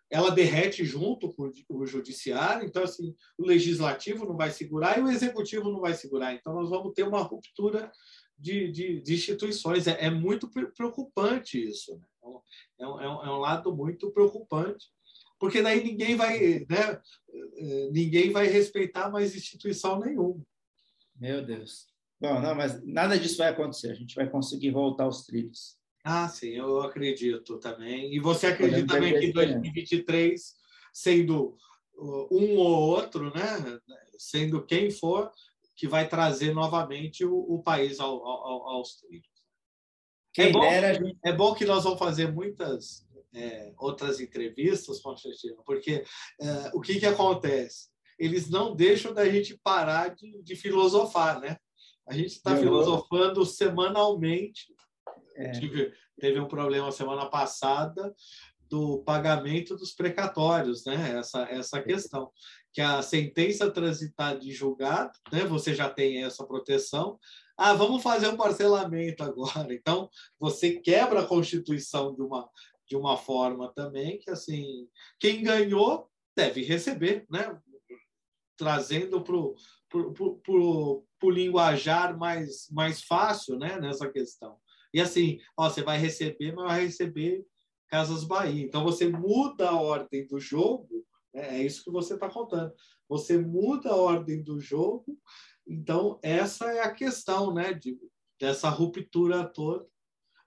[0.10, 5.10] ela derrete junto com o judiciário, então assim, o legislativo não vai segurar e o
[5.10, 6.34] executivo não vai segurar.
[6.34, 7.90] Então nós vamos ter uma ruptura
[8.38, 9.88] de, de, de instituições.
[9.88, 11.98] É, é, muito preocupante isso.
[11.98, 12.06] Né?
[12.80, 14.88] É, um, é, um, é um lado muito preocupante.
[15.42, 17.02] Porque daí ninguém vai, né,
[17.92, 20.40] ninguém vai respeitar mais instituição nenhuma.
[21.16, 21.88] Meu Deus.
[22.20, 23.90] Bom, não, mas nada disso vai acontecer.
[23.90, 25.80] A gente vai conseguir voltar aos trilhos.
[26.04, 28.14] Ah, sim, eu acredito também.
[28.14, 30.54] E você acredita também que em 2023,
[30.94, 31.58] sendo
[31.98, 33.80] um ou outro, né,
[34.20, 35.32] sendo quem for,
[35.76, 39.26] que vai trazer novamente o, o país ao, ao, aos trilhos.
[40.38, 41.18] É bom, gente...
[41.26, 46.04] é bom que nós vamos fazer muitas é, outras entrevistas, Constantino, porque
[46.40, 47.90] é, o que, que acontece?
[48.20, 51.58] Eles não deixam da gente parar de, de filosofar, né?
[52.08, 54.74] A gente está filosofando semanalmente.
[55.36, 55.52] É.
[55.52, 58.14] Tive, teve um problema semana passada
[58.70, 61.18] do pagamento dos precatórios, né?
[61.18, 62.32] Essa, essa questão.
[62.74, 65.44] Que a sentença transitada de julgado, né?
[65.46, 67.20] Você já tem essa proteção.
[67.58, 69.74] Ah, vamos fazer um parcelamento agora.
[69.74, 70.10] Então,
[70.40, 72.50] você quebra a Constituição de uma,
[72.92, 74.86] de uma forma também que, assim,
[75.18, 77.58] quem ganhou deve receber, né?
[78.58, 83.80] Trazendo para o linguajar mais, mais fácil né?
[83.80, 84.58] nessa questão.
[84.94, 87.46] E assim, ó, você vai receber, mas vai receber
[87.88, 88.66] Casas Bahia.
[88.66, 91.60] Então, você muda a ordem do jogo, né?
[91.60, 92.74] é isso que você está contando.
[93.08, 95.18] Você muda a ordem do jogo,
[95.66, 97.74] então essa é a questão né?
[97.74, 97.98] De,
[98.38, 99.88] dessa ruptura toda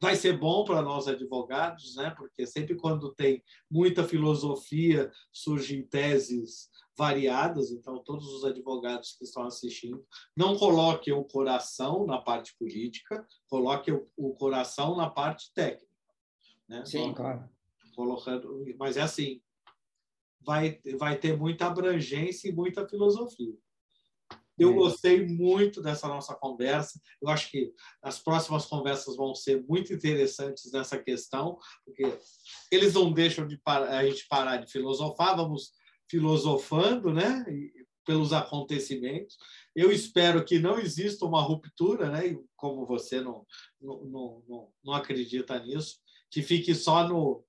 [0.01, 2.11] vai ser bom para nós advogados, né?
[2.17, 7.71] Porque sempre quando tem muita filosofia surgem teses variadas.
[7.71, 10.05] Então todos os advogados que estão assistindo
[10.37, 15.93] não coloquem o coração na parte política, coloquem o, coração na parte técnica.
[16.69, 16.85] Né?
[16.85, 17.49] Sim, claro.
[17.95, 19.41] Colocando, mas é assim,
[20.41, 23.55] vai vai ter muita abrangência e muita filosofia.
[24.59, 24.75] Eu é.
[24.75, 27.01] gostei muito dessa nossa conversa.
[27.21, 32.19] Eu acho que as próximas conversas vão ser muito interessantes nessa questão, porque
[32.71, 35.73] eles não deixam de a gente parar de filosofar, vamos
[36.09, 37.45] filosofando, né?
[38.05, 39.37] pelos acontecimentos.
[39.75, 42.29] Eu espero que não exista uma ruptura, né?
[42.29, 43.47] E como você não,
[43.81, 45.97] não, não, não acredita nisso,
[46.31, 47.45] que fique só no,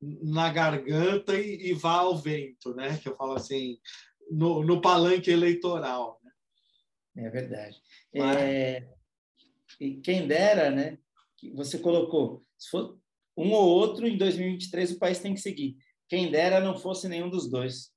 [0.00, 2.98] na garganta e, e vá ao vento, né?
[2.98, 3.78] Que eu falo assim,
[4.32, 6.20] no, no palanque eleitoral.
[7.14, 7.26] Né?
[7.26, 7.80] É verdade.
[8.14, 8.36] Mas...
[8.36, 8.88] É,
[9.80, 10.98] e quem dera, né?
[11.54, 12.98] Você colocou, se for
[13.36, 15.76] um ou outro, em 2023 o país tem que seguir.
[16.08, 17.90] Quem dera não fosse nenhum dos dois.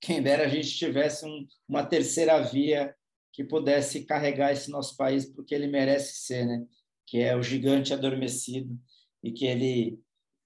[0.00, 2.94] Quem dera a gente tivesse um, uma terceira via
[3.32, 6.64] que pudesse carregar esse nosso país porque ele merece ser, né?
[7.06, 8.76] Que é o gigante adormecido
[9.22, 10.00] e que ele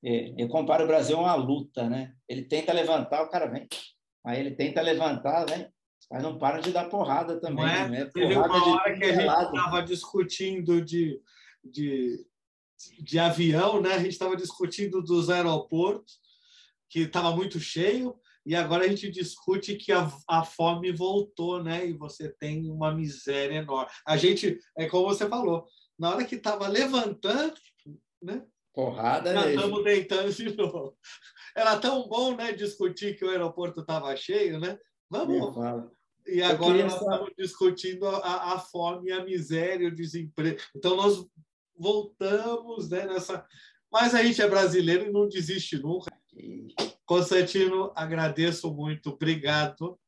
[0.05, 2.14] é, eu comparo o Brasil a uma luta, né?
[2.29, 3.66] Ele tenta levantar, o cara vem,
[4.27, 5.70] Aí ele tenta levantar, né?
[6.11, 7.64] Mas não para de dar porrada também.
[7.64, 7.89] Não é?
[7.89, 8.05] Né?
[8.07, 11.20] Teve uma hora que a gente estava discutindo de,
[11.64, 12.27] de,
[13.01, 13.95] de avião, né?
[13.95, 16.18] A gente estava discutindo dos aeroportos,
[16.91, 21.87] que estava muito cheio, e agora a gente discute que a, a fome voltou, né?
[21.87, 23.91] E você tem uma miséria enorme.
[24.05, 25.66] A gente, é como você falou,
[25.97, 27.55] na hora que estava levantando,
[28.20, 28.45] né?
[28.77, 30.95] Porrada Já estamos deitando de novo.
[31.57, 34.79] Era tão bom, né, discutir que o aeroporto estava cheio, né?
[35.09, 35.57] Vamos.
[36.27, 40.61] E agora nós estamos discutindo a, a, fome, a miséria, o desemprego.
[40.77, 41.27] Então nós
[41.74, 43.47] voltamos, né, nessa.
[43.91, 46.14] Mas a gente é brasileiro e não desiste nunca.
[47.07, 49.99] Constantino, agradeço muito, obrigado.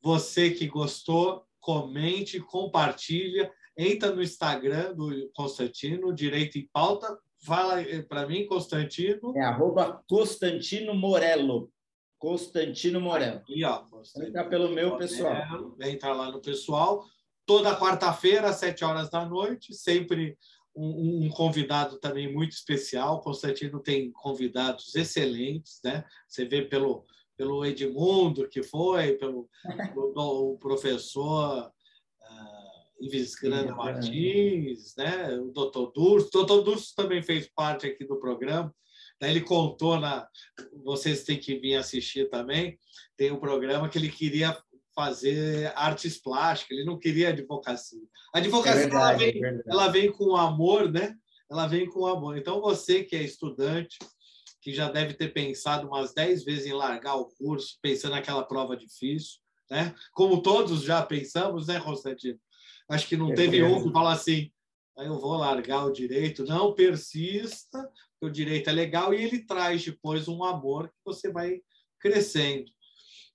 [0.00, 8.02] Você que gostou, comente, compartilha, entra no Instagram do Constantino, Direito em Pauta, Fala eh,
[8.02, 9.36] para mim, Constantino.
[9.36, 11.70] É arroba Constantino Morello.
[12.18, 13.42] Constantino Morello.
[13.48, 15.76] E ó, Constantino Entra pelo meu Morello, pessoal.
[15.80, 17.04] Entra lá no pessoal.
[17.46, 20.36] Toda quarta-feira, às sete horas da noite, sempre
[20.74, 23.20] um, um, convidado também muito especial.
[23.20, 26.04] Constantino tem convidados excelentes, né?
[26.28, 29.48] Você vê pelo, pelo Edmundo, que foi, pelo,
[30.14, 31.72] pelo professor
[33.00, 35.38] Ives Grana Martins, né?
[35.38, 36.28] o doutor Durso.
[36.28, 38.74] O doutor Durso também fez parte aqui do programa.
[39.20, 40.28] Daí ele contou, na,
[40.84, 42.78] vocês têm que vir assistir também,
[43.16, 44.56] tem um programa que ele queria
[44.94, 48.02] fazer artes plásticas, ele não queria advocacia.
[48.34, 51.16] A advocacia é verdade, ela, vem, é ela vem com amor, né?
[51.50, 52.36] Ela vem com amor.
[52.36, 53.98] Então, você que é estudante,
[54.60, 58.76] que já deve ter pensado umas dez vezes em largar o curso, pensando naquela prova
[58.76, 59.38] difícil,
[59.70, 59.94] né?
[60.12, 62.38] Como todos já pensamos, né, Constantino?
[62.88, 64.50] Acho que não é teve um que fala assim,
[64.96, 66.44] ah, eu vou largar o direito.
[66.44, 71.60] Não, persista, o direito é legal e ele traz depois um amor que você vai
[72.00, 72.70] crescendo.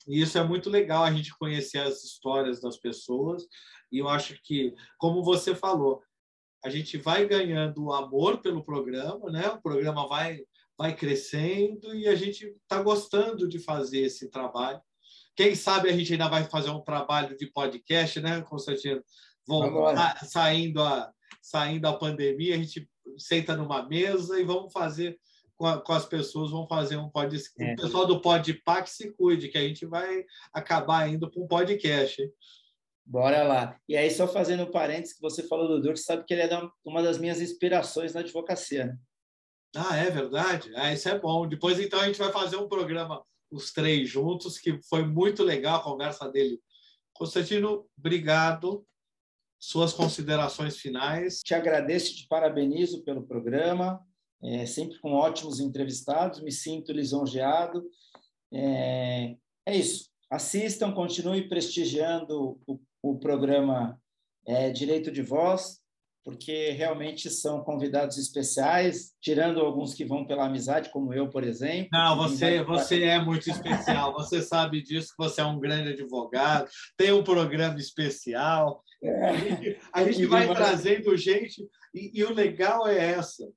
[0.07, 3.47] E isso é muito legal a gente conhecer as histórias das pessoas.
[3.91, 6.01] E eu acho que, como você falou,
[6.63, 9.47] a gente vai ganhando o amor pelo programa, né?
[9.49, 10.41] O programa vai
[10.77, 14.81] vai crescendo e a gente está gostando de fazer esse trabalho.
[15.35, 19.01] Quem sabe a gente ainda vai fazer um trabalho de podcast, né, Constantino?
[19.47, 25.19] Voltar, saindo a, saindo a pandemia, a gente senta numa mesa e vamos fazer
[25.57, 27.53] com, a, com as pessoas, vamos fazer um podcast.
[27.59, 27.73] É.
[27.73, 31.47] O pessoal do Podpah que se cuide, que a gente vai acabar indo para um
[31.47, 32.29] podcast.
[33.05, 33.77] Bora lá.
[33.87, 36.69] E aí, só fazendo um parênteses, que você falou do Durk, sabe que ele é
[36.85, 38.97] uma das minhas inspirações na advocacia, né?
[39.75, 40.71] Ah, é verdade?
[40.75, 41.47] Ah, isso é bom.
[41.47, 43.21] Depois, então, a gente vai fazer um programa,
[43.51, 46.61] os três juntos, que foi muito legal a conversa dele.
[47.13, 48.85] Constantino, obrigado
[49.63, 51.39] suas considerações finais.
[51.39, 54.01] Te agradeço te parabenizo pelo programa,
[54.43, 57.81] é, sempre com ótimos entrevistados, me sinto lisonjeado.
[58.53, 60.09] É, é isso.
[60.29, 63.97] Assistam, continue prestigiando o, o programa
[64.45, 65.81] é, Direito de Voz
[66.23, 71.89] porque realmente são convidados especiais, tirando alguns que vão pela amizade, como eu, por exemplo.
[71.91, 76.69] Não, você, você é muito especial, você sabe disso, que você é um grande advogado,
[76.97, 78.81] tem um programa especial.
[79.03, 79.77] É.
[79.91, 83.47] A gente vai trazendo gente, e, e, o legal é essa,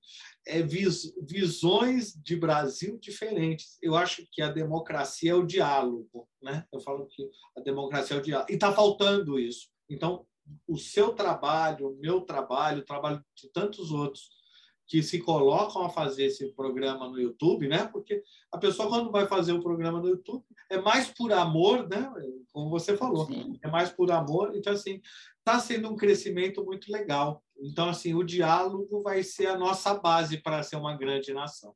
[0.46, 3.78] é vis, visões de Brasil diferentes.
[3.80, 6.64] Eu acho que a democracia é o diálogo, né?
[6.72, 9.68] Eu falo que a democracia é o diálogo, e está faltando isso.
[9.88, 10.26] Então,
[10.66, 14.28] o seu trabalho, o meu trabalho, o trabalho de tantos outros
[14.86, 17.86] que se colocam a fazer esse programa no YouTube, né?
[17.86, 18.22] Porque
[18.52, 22.10] a pessoa quando vai fazer o programa no YouTube é mais por amor, né?
[22.52, 23.58] Como você falou, Sim.
[23.62, 24.52] é mais por amor.
[24.54, 25.00] Então assim,
[25.38, 27.42] está sendo um crescimento muito legal.
[27.58, 31.74] Então assim, o diálogo vai ser a nossa base para ser uma grande nação.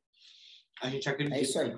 [0.81, 1.37] A gente acredita.
[1.37, 1.75] É isso aí.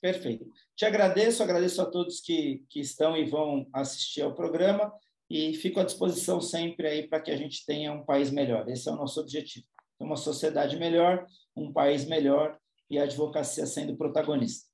[0.00, 0.46] Perfeito.
[0.76, 4.92] Te agradeço, agradeço a todos que, que estão e vão assistir ao programa
[5.30, 8.68] e fico à disposição sempre aí para que a gente tenha um país melhor.
[8.68, 9.66] Esse é o nosso objetivo.
[9.98, 11.26] Uma sociedade melhor,
[11.56, 12.58] um país melhor
[12.90, 14.68] e a advocacia sendo protagonista.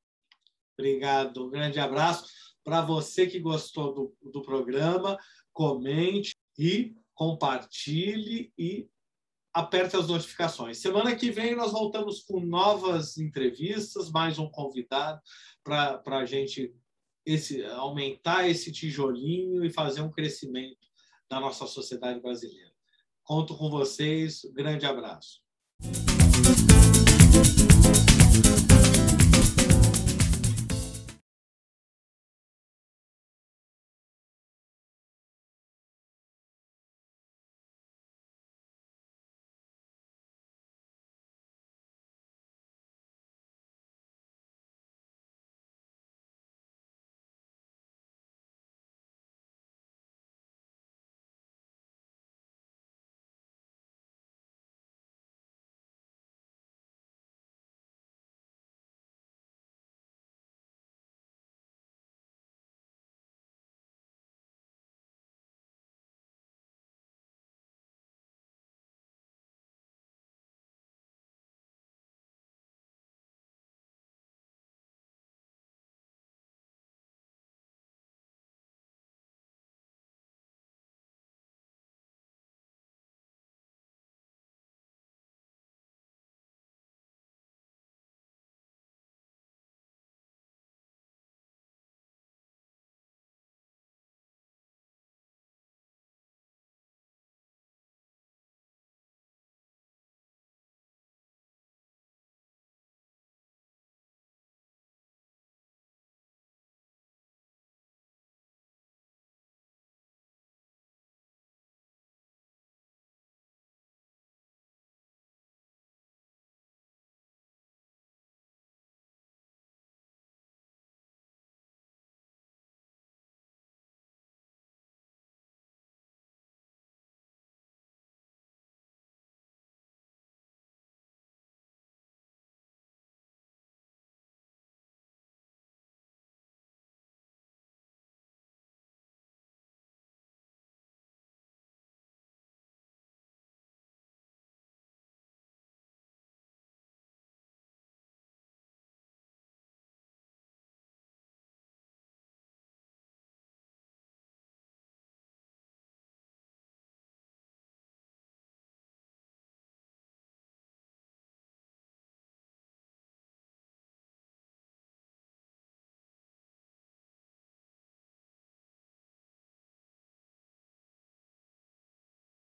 [0.78, 1.46] Obrigado.
[1.46, 2.26] Um grande abraço
[2.64, 5.18] para você que gostou do, do programa.
[5.52, 8.88] Comente e compartilhe e
[9.52, 10.78] aperte as notificações.
[10.78, 15.20] Semana que vem nós voltamos com novas entrevistas, mais um convidado
[15.62, 16.74] para a gente
[17.26, 20.78] esse, aumentar esse tijolinho e fazer um crescimento
[21.28, 22.69] da nossa sociedade brasileira.
[23.30, 24.40] Conto com vocês.
[24.56, 25.40] Grande abraço.